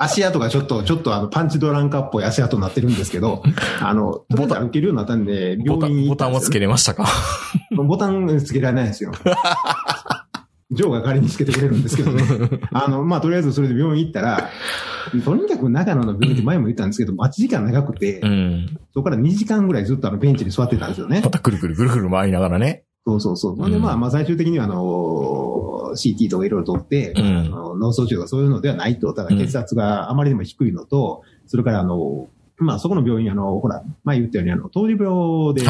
[0.00, 3.44] 足跡がちょっと、ちょっとあの、パンチドランカーっぽい足跡になってるんですけど、
[3.80, 7.06] あの、とりあえず歩けるようになったんで、ボタン、病院にボタンはつけれましたか？
[7.70, 9.12] ボタンつけられないんですよ。
[10.72, 12.24] ジョーが仮につけてくれるんですけどね。
[12.72, 14.50] あの、まあ、とりあえずそれで病院行ったら、
[15.24, 18.76] とにかく長野の病院って前も言ったんですけど、待ち時間長くて、うん。
[18.92, 21.30] そこから2時間ぐらいずっとあのベンチに座ってたんですよねま。
[21.30, 22.85] たくるくるくるくる回りながらね。
[23.06, 23.56] そうそうそう。
[23.56, 35.68] なんで、うんまあ、まあ、最終的にはあの、CT とかいろいろ取って、うんあの脳卒中とかそういうのではないと、ただ血圧があまりにも低いのと、それからあの、まあ、そこの病院、あの、ほら、前言ったように、あの、通り病で、通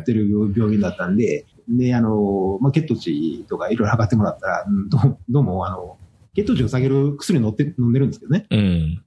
[0.00, 5.96] ってる病院だったんで、で、あの、まあ、血糖値とかいろいろ測ってもらったら、うんどうどうも、あの、
[6.34, 8.46] 血糖値を下げる薬乗って、飲んでるんですけどね。
[8.50, 9.02] うん。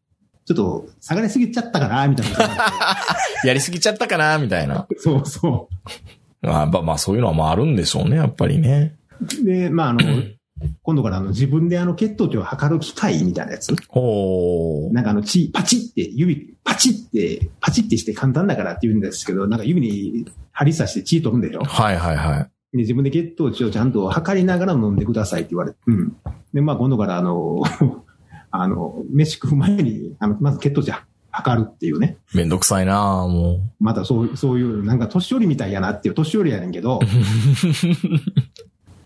[0.45, 2.39] ちょっと、下がりすぎちゃったかな、みたいな
[3.45, 4.81] やりすぎちゃったかなみたいな。
[4.83, 4.97] て。
[4.97, 6.18] そうそう。
[6.43, 8.95] あまあまあそういうのはまああるんでしょうね、やっぱりね。
[9.43, 10.01] で、まあ、あの、
[10.83, 13.73] 今度からあの自分であの血糖値を測る機械みたいなやつ。
[13.87, 14.93] ほー。
[14.93, 22.43] なんかあの血、パチって、指、パチって、パチってして簡単だからって言うんですけど、なんか指に針刺して血取るんでしょはいはいはい。
[22.73, 25.77] で、自分で血糖値をちゃんと測りながら飲んでくださいって言われて。
[25.87, 26.17] うん。
[26.53, 27.61] で、まあ今度からあの、
[28.51, 30.91] あの、飯食う前に、あの、まず血糖値
[31.31, 32.17] 測るっていうね。
[32.33, 33.61] めんどくさいなもう。
[33.79, 36.99] またそう、そういう、なんか年寄りみたいやなっていう、年寄りやねんけど、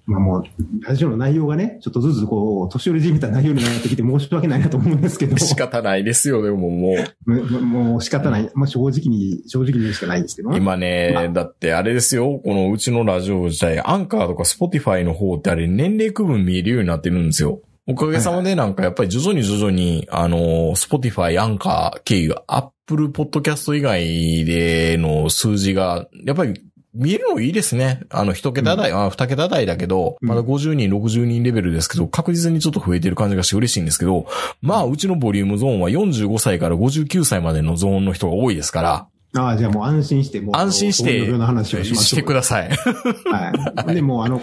[0.05, 0.43] まあもう、
[0.85, 7.31] ラジオの内容がね、ちょっとずつこう、年寄りじみた内容になってきて申し訳ないなと思うんですけど、仕方ないですよ、でももう。
[7.31, 7.61] も
[7.93, 8.49] もう仕方ない。
[8.53, 10.57] まあ正直に、正直に言うしかないんですけどね。
[10.57, 17.61] 今ね、だってあれですよ、このうちのラジオ自体、アンカーとかスポティファイの方ってあれ年齢区分見えるようになってるんですよ。
[17.85, 26.61] おかげさまでなんかやっぱり徐々に徐々に、あの、スポティファイ、アンカー経由、アップルポッドキャスト以外での数字が、やっぱり
[26.93, 28.01] 見えるのいいですね。
[28.09, 30.29] あの、一桁台、あ二桁台だけど、うん。
[30.29, 34.27] まだ50人、60人レベルですけど、確実にちょっと増えてる感じがして嬉しいんですけど、
[34.61, 40.55] まあ、うちのボリュームゾーンは45歳から59歳までのゾーンの人が多いですから、ああ、じゃあもう安心して、もう。
[40.55, 42.03] 安心しての話をしましょう。
[42.03, 42.69] してください。
[42.69, 43.95] はい。
[43.95, 44.41] で、もうあの、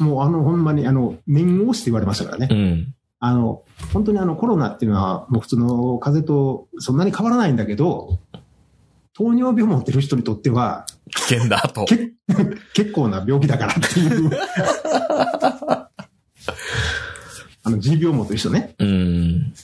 [0.00, 2.48] もうあの、ほんまにあの、念押して言われましたからね。
[2.50, 2.94] うん。
[3.20, 8.18] あの、本当にあの、コロナっていうのは、もう普通の風邪とそんなに変わらないんだけど、
[9.14, 11.84] 糖尿病持ってる人にとっては、危険だと。
[11.84, 12.12] け
[12.74, 14.30] 結構な病気だからっていう。
[17.64, 18.74] あの、持病持ってる人ね。
[18.80, 19.54] うん。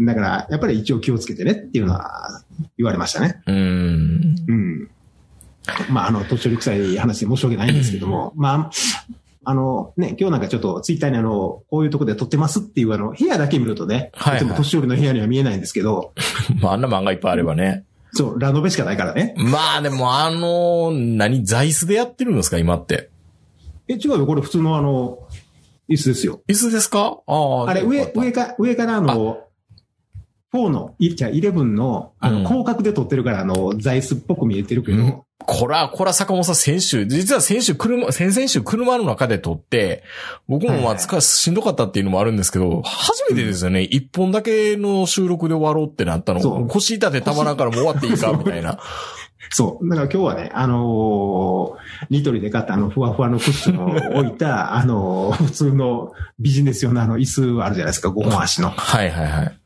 [0.00, 2.42] だから、やっぱり一応気をつけてねっていうのは
[2.78, 3.42] 言われましたね。
[3.46, 4.34] うん。
[4.48, 4.90] うん。
[5.90, 8.70] まあ、あの、年寄り臭い話で申し訳ないんですけども、まあ、
[9.44, 16.12] あの、ね、今日なんかちょっとツイッターにあの、こういうとこで撮ってますっていうあの、部屋だけ見るとね、はいはいとても年寄りの部屋には見えないんですけど、
[16.60, 17.84] まあ、あんな漫画いっぱいあればね。
[18.12, 19.34] そう、ラノベしかないからね。
[19.38, 23.10] まあ、でもあの、何、座椅子でやってるんですか、今って。
[23.88, 25.18] え、違うよ、これ普通のあの、
[25.88, 26.40] 椅子ですよ。
[26.48, 27.18] 椅子ですか？
[27.26, 27.70] ああ。
[27.70, 28.46] あれ、上、上か。
[28.48, 29.40] か、上からあの、
[30.52, 40.04] 4の、いじゃあ11の、あうんの、広角で撮ってるから、あの、座椅子っぽく見えてるけど、うんこら、こら、坂本さん、先週、実は先週、車、先々週、車の中で撮って、
[40.48, 43.82] 僕もまあ、はいはい疲れ、しんどかったっていうのもあるんですけど、初めてですよね。
[43.82, 46.66] 一本だけの収録で終わろうってなったの。
[46.68, 48.78] 腰痛でたまらんからもう終わっていいか、みたいな。
[49.50, 49.88] そう。
[49.88, 53.84] だから今日はね、あのーニトリで買ったあの、ふわふわのクッション
[54.16, 58.70] を置いた、あのー普通のビジネス用のあの、椅子あるじゃないですか、5本足の。
[58.70, 59.58] はいはいはい。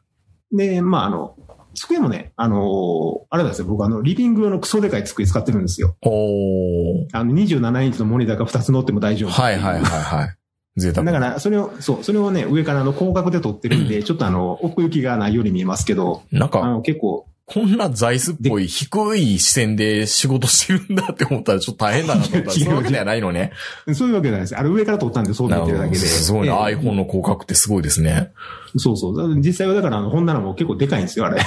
[0.52, 1.36] で、まあ、あの、
[1.74, 5.96] 机もね、あのーあれなんですよ、僕あの、リビング用のクソでかい机使ってるんですよ。
[6.02, 7.06] おー。
[7.12, 9.30] あの、27インチのモニターが2つ乗っても大丈夫。
[9.30, 10.36] はいはいはいはい。
[10.76, 11.04] 贅沢。
[11.04, 23.52] だから、それを、そう、それをね、上からあの、広角で撮ってるんで、ちょっとあの、奥行きがないように見えますけど、なんか、あの、結構、こんな座椅子っぽい低い視線で仕事してるんだって思ったらちょっと大変だなと思ったら、そういうわけ ではないのね。
[23.94, 24.56] そういうわけじゃないです。
[24.56, 25.74] あれ上から撮ったんでそう見なるほど。
[25.76, 26.06] えてるだけで。
[26.06, 26.54] すごいな。
[26.54, 28.32] ええ iPhone の広角ってすごいですね。
[28.76, 29.36] そうそう。
[29.36, 31.40] 実際はだから、本棚も結構でかいんですよ、あれ。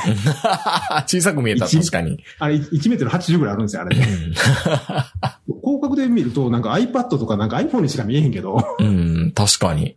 [1.06, 2.24] 小さく見えた、一確かに。
[2.40, 4.08] あれ、1メートル80ぐらいあるんですよ、あれね。
[5.62, 9.96] 広角で見ると、なんか iPad とかなんか iPhone にしか見えへんけど、うん、確かに。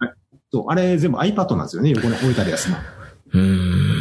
[0.50, 2.76] そう、あれ全部 iPad なんですよね、横に置いてあるやつも。
[3.34, 3.91] うん。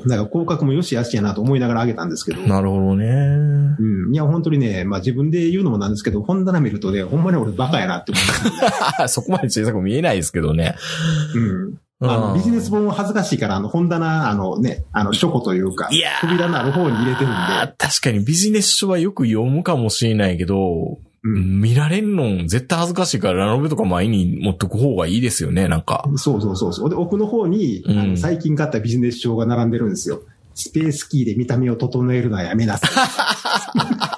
[0.00, 0.08] そう。
[0.08, 2.42] だから広角もよしあしやなと思いながらあげたんですけど。
[2.42, 3.06] なるほどね。
[3.06, 4.14] うん。
[4.14, 10.74] いや、本当にね、まあ自分で言うのもなんですけど、本棚見るとね、ほんまに俺バカやなって思う そこまで小さく見えないですけどね。
[11.34, 11.74] うん。
[12.02, 21.60] あの、ビジネス本は恥ずかしいから、あの、本棚、あのね、あの、書庫というか、いやー扉のある方に入れてるんあで、ー確かにビジネス書はよく読むかもしれないけど、うん。
[21.60, 26.04] 見られんの絶対恥ずかしいからラノベとか前に持ってく方がいいですよね、なんか。
[26.16, 26.90] そうそうそうそう。
[26.90, 30.22] で、奥の方に、あうんの最近買ったビジネス書が並んでるんですよ。
[30.54, 32.90] スペースキーで見た目を整えるのはやめなさい。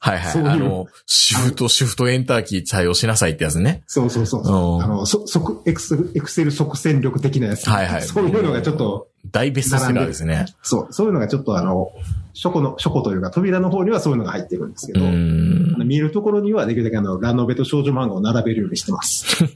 [0.00, 0.32] はいはい。
[0.32, 3.82] そういうあの、シフト、シフトエンターキー対応しなさいってやつね。
[3.86, 7.68] そうそうそうあの、そ、即、エクセル、エクセル即戦力的なやつ。
[7.68, 10.46] はいはいそういうのがちょっと、大ベストセラーですね。
[10.62, 11.90] そう、そういうのがちょっとあの、
[12.32, 15.84] 書庫の、書庫というか扉の方にはそういうのが入ってるんですけうど。
[15.84, 19.44] 見えるところにはできるだけあの、ラノベと少女漫画を並べるようにしてます。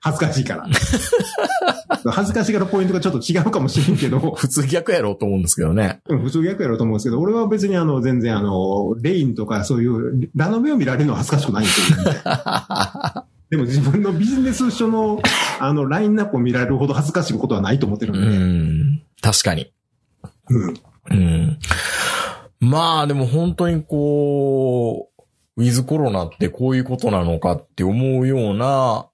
[0.00, 0.66] 恥ずかしいから。
[2.12, 6.00] 恥ずかしいからポイントがちょっと違うかもしれんけど、 普通逆やろうと思うんですけどね。
[6.08, 12.20] うん普通逆やろうと思うんですけど、俺は別にあの、全然あの、レインとかそういう、ラノベを見られるのは恥ずかしくないんですよ、ね。
[13.50, 15.20] でも自分のビジネス書の、
[15.58, 18.36] あの、ラインナップを見られるほど恥ずかしいことはないと思ってるうんで。
[18.38, 19.02] ん。
[19.20, 19.72] 確かに。
[20.48, 20.74] うん。
[21.10, 21.58] うん。
[22.60, 29.09] まあでも本当にこう、ウィズコロナってこういうことなのかって思うような、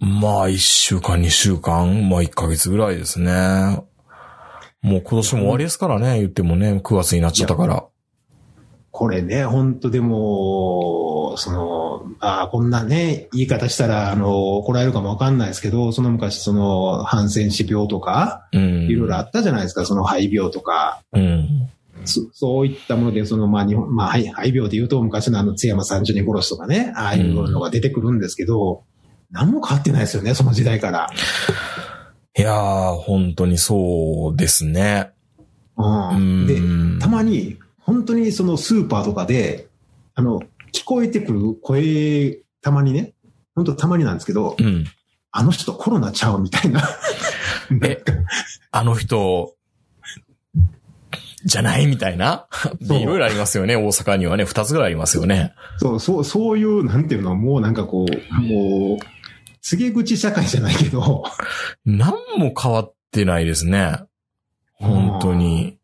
[0.00, 3.82] まあ一週間、二週間、まあ一ヶ月ぐらいですね。
[4.82, 7.84] もう今年も終わりですからね、言ってもね、9月になっちゃったから。
[8.92, 18.86] これね、本当でも、その、ああ、こんなね、言い方したら、あの、怒られるかもわかんないですけど、その昔、その、ハンセン氏病とか、うん。
[18.88, 21.02] いろいろあったじゃないですか、その肺病とか。
[21.12, 21.68] うん。
[22.04, 28.84] そそういったもので、その、まあ、日本、まあ、肺肺病で言うと、昔のあの、津山三十人殺しとかね、ああいうのが出てくるんですけど、
[29.36, 31.10] 何も変わってないですよね、その時代から。
[32.38, 35.12] いやー、本当にそうですね。
[35.76, 35.82] う。
[35.82, 36.98] うんん。
[36.98, 39.68] で、たまに、本当にそのスーパーとかで、
[40.14, 40.40] あの、
[40.72, 43.12] 聞こえてくる声、たまにね、
[43.54, 44.84] 本当たまになんですけど、うん。
[45.32, 46.82] あの人コロナちゃうみたいな。
[47.82, 48.12] えか
[48.70, 49.52] あの人、
[51.44, 52.46] じゃないみたいな？
[52.80, 53.76] いろいろありますよね。
[53.76, 55.52] 大阪にはね、二つぐらいありますよね。
[55.78, 59.15] そう、そう、そういう、なんていうの、もうなんかこう、もう、
[59.68, 61.24] 告げ口社会じゃないけど、
[61.84, 63.98] 何も変わってないですね。
[64.74, 65.78] 本当に。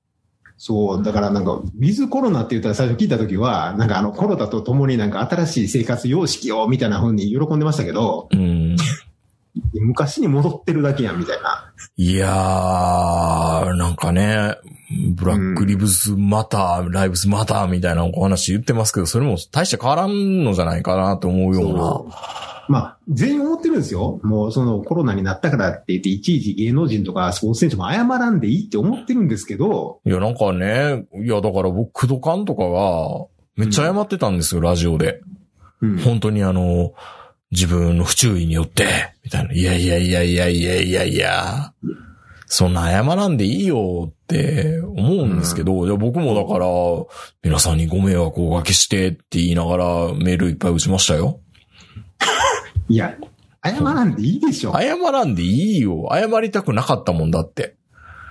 [0.56, 8.76] そう、だからなんか、ウィズコロナって言ったら最初聞いたときは、なんかあのコロナと共になんか新しい生活様式を、みたいな風に喜んでましたけど、うん。
[9.80, 11.72] 昔に戻ってるだけやん、みたいな。
[11.96, 14.56] いやー、なんかね、
[15.14, 22.42] ブラックリブスマター、ライブスマターみたいなお話言ってますけど、それも大して変わらんのじゃないかなと思うような。
[22.68, 24.20] まあ、全員思ってるんですよ。
[24.22, 35.20] もうそのコロナになったからって言って、いちいち芸能人とかスポーツ選手も謝らんでいいって思ってるんですけど、いや、なんかね、いや、だから僕、クドカンとかが、めっちゃ謝ってたんですよ、ラジオで。
[35.80, 35.98] うん。
[35.98, 36.92] 本当にあの、
[37.50, 39.52] 自分の不注意によって、みたいな。
[39.52, 41.72] いやいやいやいやいやいやいや、
[42.46, 46.66] そんな謝らんでいいよって思うんですけど、いや僕もだから、
[47.42, 51.40] 皆さんにご迷惑をおかけしてって言いながらメールいっぱい打ちましたよ。
[52.88, 53.16] いや、
[53.64, 54.72] 謝らんでいいでしょ。
[54.74, 56.10] 謝らんでいいよ。
[56.12, 57.76] 謝りたくなかったもんだって。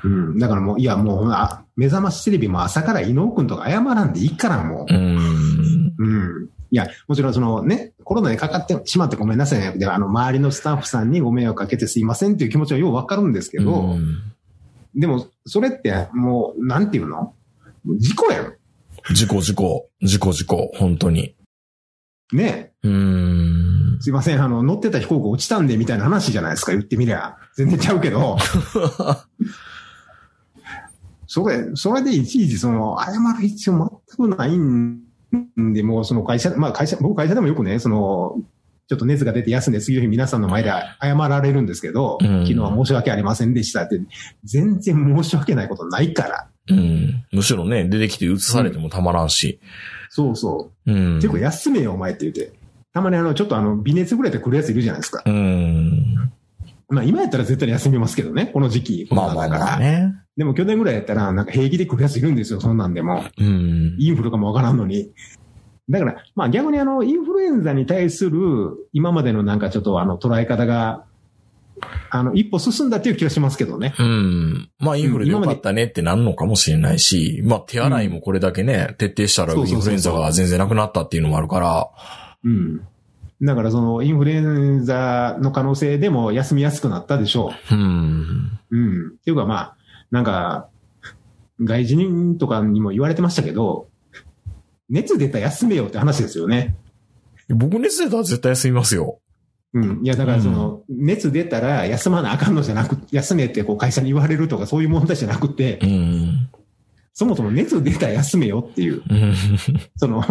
[0.04, 0.38] うん。
[0.40, 5.94] だからもう、いやもう、あ目覚ましテレビも朝から伊野くんとか謝らんでいいからもうーん。
[5.98, 6.04] う。
[6.04, 6.08] う
[6.46, 6.50] ん。
[6.72, 9.78] いや、もちろんそのね、コロナにかかってしまってごめんなさいね。
[9.78, 14.24] で、あの、周りのスタッフさんにご迷惑かけてすいませんっていう気持ちはようわかるんですけど、うん
[14.96, 17.34] でも、それってもう、なんていうの？
[17.98, 18.54] 事故やん。
[19.14, 21.36] 事故事故、事故事故、本当に。
[22.34, 24.02] ねうーん。
[24.02, 27.38] すいません、あの、乗ってた飛行機落ちたんでみたいな話じゃないですか、言ってみりゃ。
[27.56, 28.38] 全然ちゃうけど。
[31.28, 35.00] それ、それでいちいちその、謝る必要全くないん
[35.74, 38.36] で、もうその会社、まあ会社、僕会社でもよくね、その、
[38.88, 40.70] ちょっと熱が出て休んで次の日皆さんの前で
[41.02, 44.02] 謝られるんですけど、うん昨日は申し訳ありませんでしたって、
[44.44, 46.48] 全然申し訳ないことないから。
[46.70, 47.24] うん。
[47.32, 49.60] むしろね、出てきて移されてもたまらんし。
[50.10, 50.92] そうそう。
[50.92, 51.20] うん。
[51.20, 52.54] ていうか休めよお前って言って。
[52.94, 55.24] たまにあの、ちょっとあの、微熱ぐらいで来るやついるじゃないですか。
[55.26, 56.34] うん。
[56.92, 59.08] まあ今やったら絶対に休みますけどね、この時期。
[59.12, 60.14] まあまあだからまあね。
[60.38, 63.24] でも去年ぐらいやったら、なんか平気で来るやついるんですよ、そんなんでも。
[63.38, 63.96] うん。
[63.98, 65.12] インフルかもわからんのに。
[65.90, 68.40] だから、まあ逆にあの、インフルエンザに対する、
[68.94, 71.06] 今までのなんかちょっとあの、捉え方が、
[72.10, 73.94] あの、一歩進んだっていう気がしますけどね。
[73.98, 74.70] うん。
[74.80, 81.90] まあ、インフルでよかったねってなんのかもしれないし、まあ、手洗いもこれだけね、徹底したらインフルエンザが全然なくなったっていうのもあるから、
[82.44, 82.82] うん。
[83.42, 88.60] だからその、インフルエンザの可能性でも休みやすくなったでしょうん。
[88.70, 88.78] う。
[88.78, 89.08] うん。
[89.10, 89.78] っていうかまあ、
[90.12, 90.70] なんか、
[91.60, 93.88] 外人とかにも言われてましたけど、
[94.90, 96.76] 熱出たら休めよって話ですよね。
[97.50, 99.20] 僕熱出たら絶対休みますよ。
[99.74, 100.02] うん。
[100.04, 106.50] いや、だからその、熱出たら休まなあかんのじゃなく、休めってこう会社に言われるとかそういう問題じゃなくて、うん。
[107.14, 109.36] そもそも熱出たら休めよっていう、うん
[109.98, 110.24] その、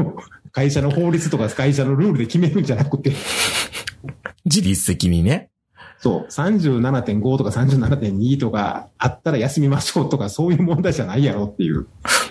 [0.53, 3.13] 会社の法律とか会社のルールで決めるんじゃなくて、
[4.45, 5.51] 自律的にね。
[5.99, 11.87] そう、37.5とか37.2とかあったら休みましょうとかそういう問題じゃないやろっていう。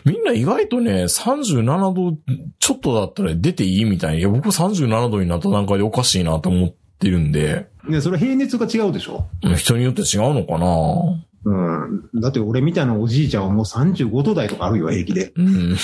[0.06, 2.18] みんな意外とね、37度
[2.58, 9.28] ちょっとだったら出ていいみたいに、いや、僕37度になった段階でおかしいなと思ってるんで、ね、それ平熱が違うでしょ？
[9.56, 11.54] 人によって違うのかなう
[12.18, 12.22] ん。
[12.22, 15.32] だって俺みたいなおじいちゃんはもう35度台とかあるよ、平気で。
[15.36, 15.78] うん。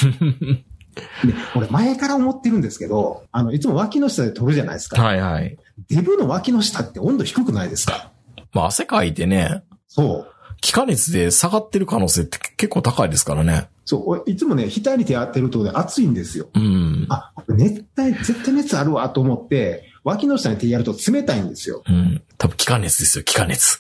[0.95, 5.01] で、俺前から思ってるんですけど、あの、いつも脇の下で撮るじゃないですか。
[5.01, 5.57] はいはい。
[5.89, 8.11] デブの脇の下って温度低くないですか？
[8.53, 10.31] まあ汗かいてね、そう。
[10.61, 13.67] 気化熱で下がってる可能性って結構高いですからね。
[13.83, 16.49] そう、俺いつもね、額に手当てるとね、熱いんですよ。
[16.55, 17.05] うん。
[17.09, 21.83] あ、熱帯、絶対熱あるわと思って、脇の下に手やると冷たいんですよ。
[21.87, 22.23] うん。
[22.37, 23.79] 多分気化熱ですよ、気化熱。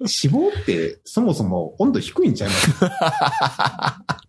[0.00, 2.68] 脂肪ってそもそも温度低いんちゃいます？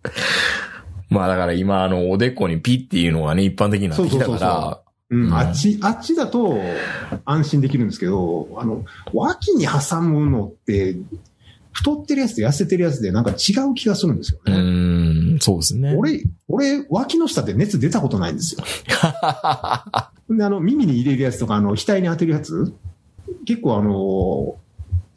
[1.14, 4.84] まあだから今あの、おでこにピッっていうのがね、一般的になってきたから、
[5.32, 6.58] あっち、あっちだと
[7.26, 8.84] 安心できるんですけど、あの、
[9.14, 10.96] 脇に挟むのって、
[11.72, 14.58] 太ってるやつと痩せてるやつでなんか違う気がするんですようね。
[14.58, 15.96] ーん、そうですね。
[15.98, 18.64] 俺、俺、脇の下で熱出たことないんですよ。
[20.30, 22.74] で、あの、耳に入れるやつとか、あの、額に当てるやつ、
[23.46, 24.56] 結構あの、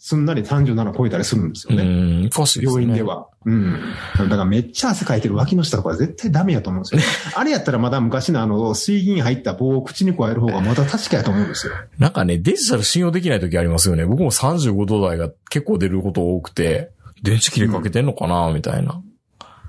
[0.06, 1.84] すんなり37超えたりするんですうよね。
[1.84, 2.82] ーん、おかしいですね。
[2.82, 3.02] 病院で。
[3.02, 3.26] は。
[3.44, 3.80] うん。
[4.16, 7.00] だからめっちゃ汗かいてる脇の下とか絶対ダメやと思うんですよ。
[7.34, 11.72] あれやったらまだ昔のあの、水銀入った棒を口に加える方がまだ確かやと思うんですよ。
[11.98, 14.06] なんかね、デジタル信用できない時ありますよね。
[14.06, 16.92] 僕も35度台が結構出ること多くて、
[17.24, 19.02] 電池切れかけてんのかな、みたいな。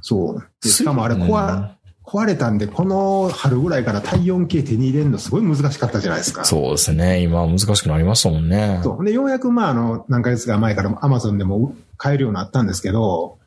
[0.01, 0.43] そう。
[0.61, 1.69] でしかもあれうん壊、
[2.08, 6.45] 壊れたんで、この春ぐらいから体温計手に入れるのすごい難しかったじゃないですか。
[6.45, 7.20] そうですね。
[7.20, 8.80] 今難しくなりましたもんね。
[8.82, 9.03] そう。
[9.03, 13.38] で、ようやく、まあ、あの、何ヶ月か前からアマゾンでも買えるようになったんですけど、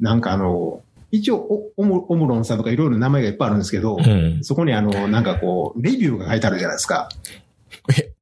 [0.00, 4.40] なんかあの、一応お、オムオムロンさんとかいろいろ名前がいっぱいあるんですけど、うん。
[4.42, 7.08] そこにあの、なんかこう、レビューが書いてあるじゃないですか。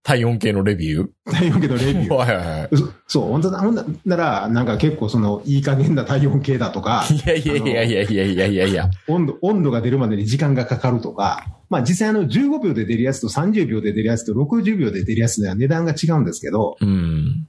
[0.08, 1.30] え、体温計のレビュー？
[1.30, 2.14] 体温計のレビュー。
[2.14, 2.76] はいはいはい。
[2.76, 8.90] そそう、本当だ、ほんなら、なんか結構その、いい加減な体温計だとか、いやいやいやいやいやいやいやいや。
[9.06, 17.46] 温度、温度が出るまでに時間がかかるとか、まあ実際あの15秒で出るやつと30秒で出るやつと60秒で出るやつでは値段が違うんですけど、うん。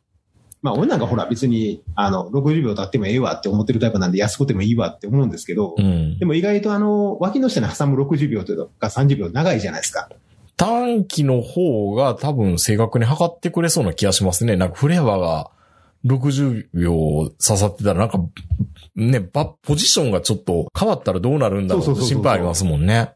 [0.62, 6.26] まあ俺なんかほら別にあの60秒経ってもええわって思ってるタイプなんで安くてもいいわって思うんですけどう、んで。
[6.26, 10.10] も意外とあの脇の下に挟む60秒とか30秒長いじゃないですか。
[10.60, 14.58] 短期の方が多分正確に測ってくれそうな気がしますね。
[14.58, 15.52] なんかフレーバーが
[16.06, 18.20] 60秒刺さってたらなんか、
[18.94, 23.14] ね、ばポジションがちょっと変わったらどうなるんだろうって心配ありますもんね。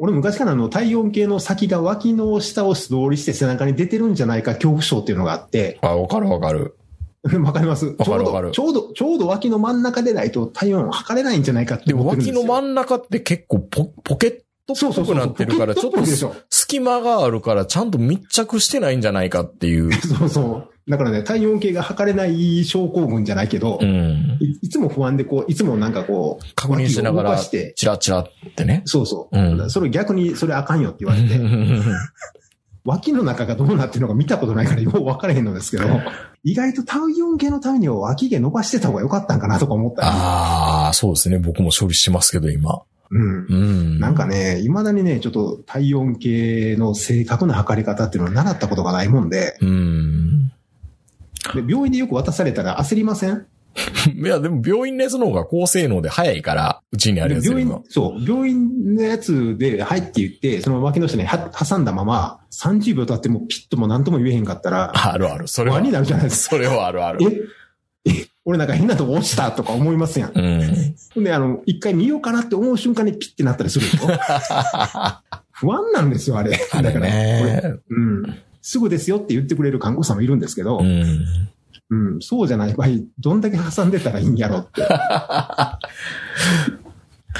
[0.00, 6.76] 俺昔からあの体温計の先が脇の下を素通りして背中に出てるんじゃないか恐怖症っていうのがあって、あ、わかるわかる。
[7.42, 7.86] わかります？
[7.86, 12.40] わかるわかるちょうど、ちょうど、ちょうど脇の真ん中でないと体温を測れないんじゃないかってでも思ってるんですよ。
[12.40, 16.04] 脇の真ん中って結構ポポケットっぽくなってるから、ちょっと。
[16.50, 19.92] 隙間があるからちゃんと密着してないんじゃないかっていう。
[19.92, 20.90] そうそう。
[20.90, 24.38] だからね、体温計が測れない症候群じゃないけど、うん。
[24.40, 28.82] いいつも不安でこう、いつもなんかこう、確認しながらチラチラってね。
[28.86, 29.38] そうそう。
[29.38, 31.38] うんそれ逆に、それあかんよって言われて、
[32.84, 35.84] 脇の中がどうなってるのか見たことないからよう分からへんのですけど、
[36.42, 40.08] 意外と体温計のためには脇毛伸ばしてた方が良かったんかなとか思ったり。
[40.10, 41.38] ああ、そうですね。
[41.38, 42.82] 僕も処理してますけど、今。
[43.12, 43.46] うん。
[43.48, 43.98] うん。
[44.00, 50.48] なんかね、未だにね、ちょっと体温計の正確な測り方っていうのを習ったことがないもんで、うん。
[51.54, 53.46] で病院でよく渡されたら焦りません？
[54.14, 65.48] いや、でも病院のやつの方が高性能で早いから、うちにあるやつ病院そう、病院のやつで、はいって言って、その脇の下には挟んだまま、30秒経ってもピッとも何とも言えへんかったら、あるある。
[65.48, 65.80] それは。
[65.80, 67.50] になるじゃないですそれはあるある。
[68.04, 70.32] え、え、俺なんか変なとこ落ちたとか思いますやん。
[70.34, 70.94] うん。
[71.14, 73.86] ほんで、あの、一回見ようかなって思う瞬間にピッてなったりする
[75.52, 76.58] 不安なんですよ、あれ。
[76.72, 77.12] あれだから、
[77.88, 78.36] うん。
[78.60, 81.00] すぐですよって言ってくれる看護師さんもいるんですけど、ううん、
[82.16, 82.20] ん。
[82.20, 82.88] そうじゃない場合、
[83.20, 84.82] どんだけ挟んでたらいいんやろって。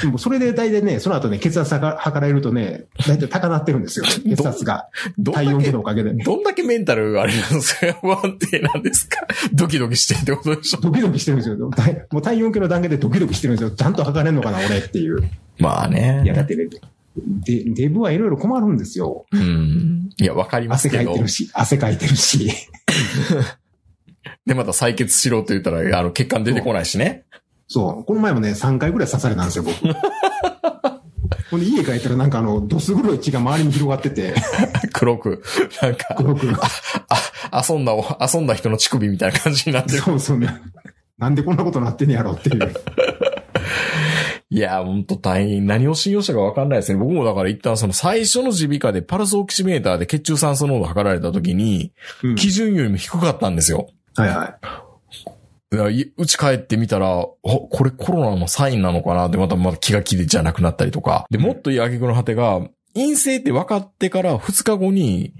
[0.01, 4.05] でもそれで大体ね、その後ね、血圧が測られるとね、大体高なってるんですよ。
[4.25, 4.87] 血圧が。
[5.33, 6.11] 体温計け、のおかげで。
[6.13, 7.93] どんだけメンタルあれなんですか？
[8.01, 11.69] 不安定なんですかドキドキしてってことでしょドキドキしてるんですよ。
[11.69, 13.71] 体もう体温計の段階でドキドキしてるんですよ。
[13.71, 15.19] ちゃんと測れんのかな、俺っていう。
[15.59, 15.93] まあい
[16.25, 16.55] や、だっね。
[16.55, 16.65] てね、
[17.45, 19.25] で、デブはいろいろ困るんですよ。
[19.31, 20.09] うん。
[20.19, 21.21] いや、わかりますけど汗かいて。
[21.21, 22.49] るし、汗かいてるし。
[24.45, 27.23] で、また採血しろと言ったら、あの、血管出てこないしね。
[27.73, 28.03] そう。
[28.03, 29.75] この前もね、3回ぐらい刺されたんですよ、僕。
[31.49, 34.35] ほんで、家帰ったらなんかあの、どす黒い血が周りに広がってて、
[34.93, 35.41] 黒く。
[35.81, 36.53] なんか、黒く。
[37.49, 37.93] あ、遊んだ、
[38.31, 39.97] 遊んだ人の乳首みたいな感じになってる。
[40.05, 40.55] そうそうね。
[41.17, 42.73] なんでこんなことなってんねやろっていう。
[44.51, 45.65] いや、ほんと大変。
[45.65, 46.99] 何を信用したかわかんないですね。
[46.99, 53.89] 僕もだから一旦その最初の耳鼻科でパルスオキシメーターで血中酸素濃度測られた時に、うん基準よりも低かったんですよ。
[54.15, 54.92] はいはい。
[55.73, 59.27] いやいうち帰ってみたら、あ、これコロナのサインなのかな？
[59.27, 61.25] ってまたまた気が気でじゃなくなったりとか。
[61.31, 62.61] で、もっといい挙句の果てが、
[62.93, 65.33] 陰性って分かってから2日後に、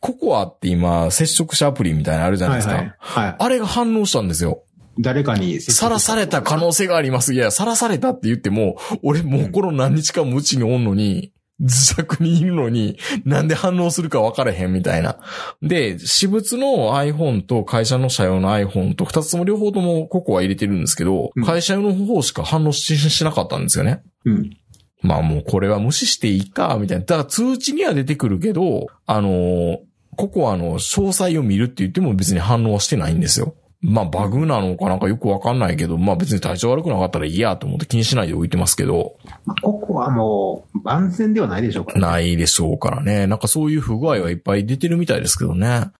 [0.00, 2.74] ココアって今、接触者アプリみたいなのあるじゃないですか。
[2.74, 3.24] はいはい。
[3.26, 3.36] はい。
[3.38, 4.62] あれが反応したんですよ。
[4.98, 7.34] 誰かにさらされた可能性があります。
[7.34, 15.18] いや、さらされたって言っても、俺もうこの何日間もうちにおんのに、自宅にいるのに、なんで反応するか分からへんみたいな。
[15.62, 24.02] で、私物の iPhone と会社の社用の iPhone と二つとも両方ともココア入れてるんですけど、うん会社用の方しか反応ししなかったんですよね。
[24.24, 24.56] うん。
[25.02, 27.04] まあもうこれは無視していいか、みたいな。
[27.04, 29.78] だから通知には出てくるけど、あのー
[30.16, 33.56] ココアの詳細を見るって言っても別に反応はしてないんですよ。
[33.86, 42.06] まあバグなのかなんかよくわかんないけど、まあ別に体調悪くなかったらいいやと思って気にしないで置いてますけど、まあここはもう、万全ではないでしょうからね。
[42.06, 43.26] ないでしょうからね。
[43.26, 45.90] なんかそういう不具合はいっぱい出てるみたいですけどね。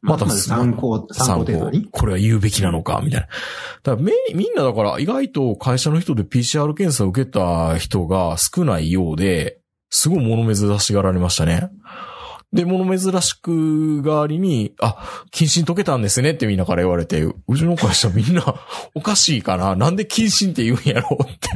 [0.00, 1.88] またまず参考、参考程度に。
[1.90, 3.26] これは言うべきなのか、みたいな。
[3.82, 9.58] だからめみんなだから意外と会社の人で PCR 検査を受けた人が少ないようで、
[9.90, 11.68] すごい物珍しがられましたね。
[12.52, 14.96] で、物珍しく代わりに、あ、
[15.32, 18.44] 謹慎解けたんですねってみんなから言われて、うちの会社みんな
[18.94, 19.74] おかしいかな？
[19.74, 21.48] なんで謹慎って言うんやろうって。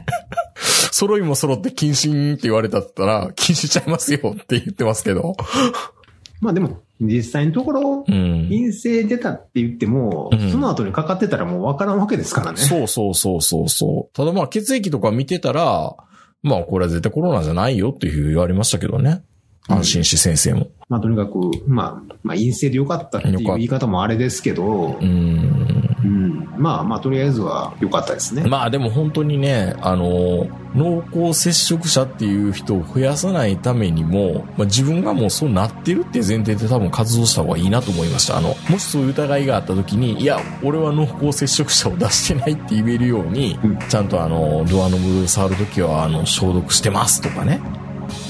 [0.90, 5.36] 揃いも揃って謹慎って言われたったら、謹慎しちゃいますよって言ってますけど。
[6.40, 8.48] まあでも、実際のところ、うん。
[8.48, 12.58] 陰性出たって言っても、うんその後にかかってたらもうわからんわけですからね。
[12.58, 14.16] そうそうそうそうそう。
[14.16, 15.94] ただまあ血液とか見てたら、
[16.42, 19.22] まあこれは絶対コロナじゃないよっていう言われましたけどね。
[19.68, 20.68] 安心し先生も。
[20.88, 25.86] まあとにかく、まあ、まあ陰性でよかったっていう言い方もあれですけどう、ん。
[26.04, 26.54] うん。
[26.56, 28.44] まあまあとりあえずは良かったですね。
[28.44, 38.36] まあでも本当にね、あの、濃厚接触者っていう人を増やさないためにも、まあ自分がもうそうなってるっていう前提で多分活動した方がいいなと思いました。
[38.36, 47.60] あの、もしそういう疑いがあった時に、いや、俺は濃厚接触者を出してないって言えるように、うんちゃんとあの、ドアノブ触る時はあの、消毒してますとかね。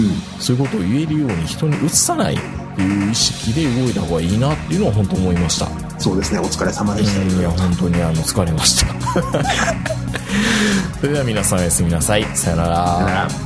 [0.00, 0.40] うん。
[0.40, 2.38] そういうことを言えるように人に移さないっ
[2.76, 5.68] ていう意識で動いた方がいいなっていうのは本当思いました。
[5.98, 6.40] そうですね。
[6.40, 7.40] お疲れ様でした。
[7.40, 8.86] いや、本当にあの、疲れました。
[11.00, 12.26] それでは皆さんおやすみなさい。
[12.34, 13.45] さよなら。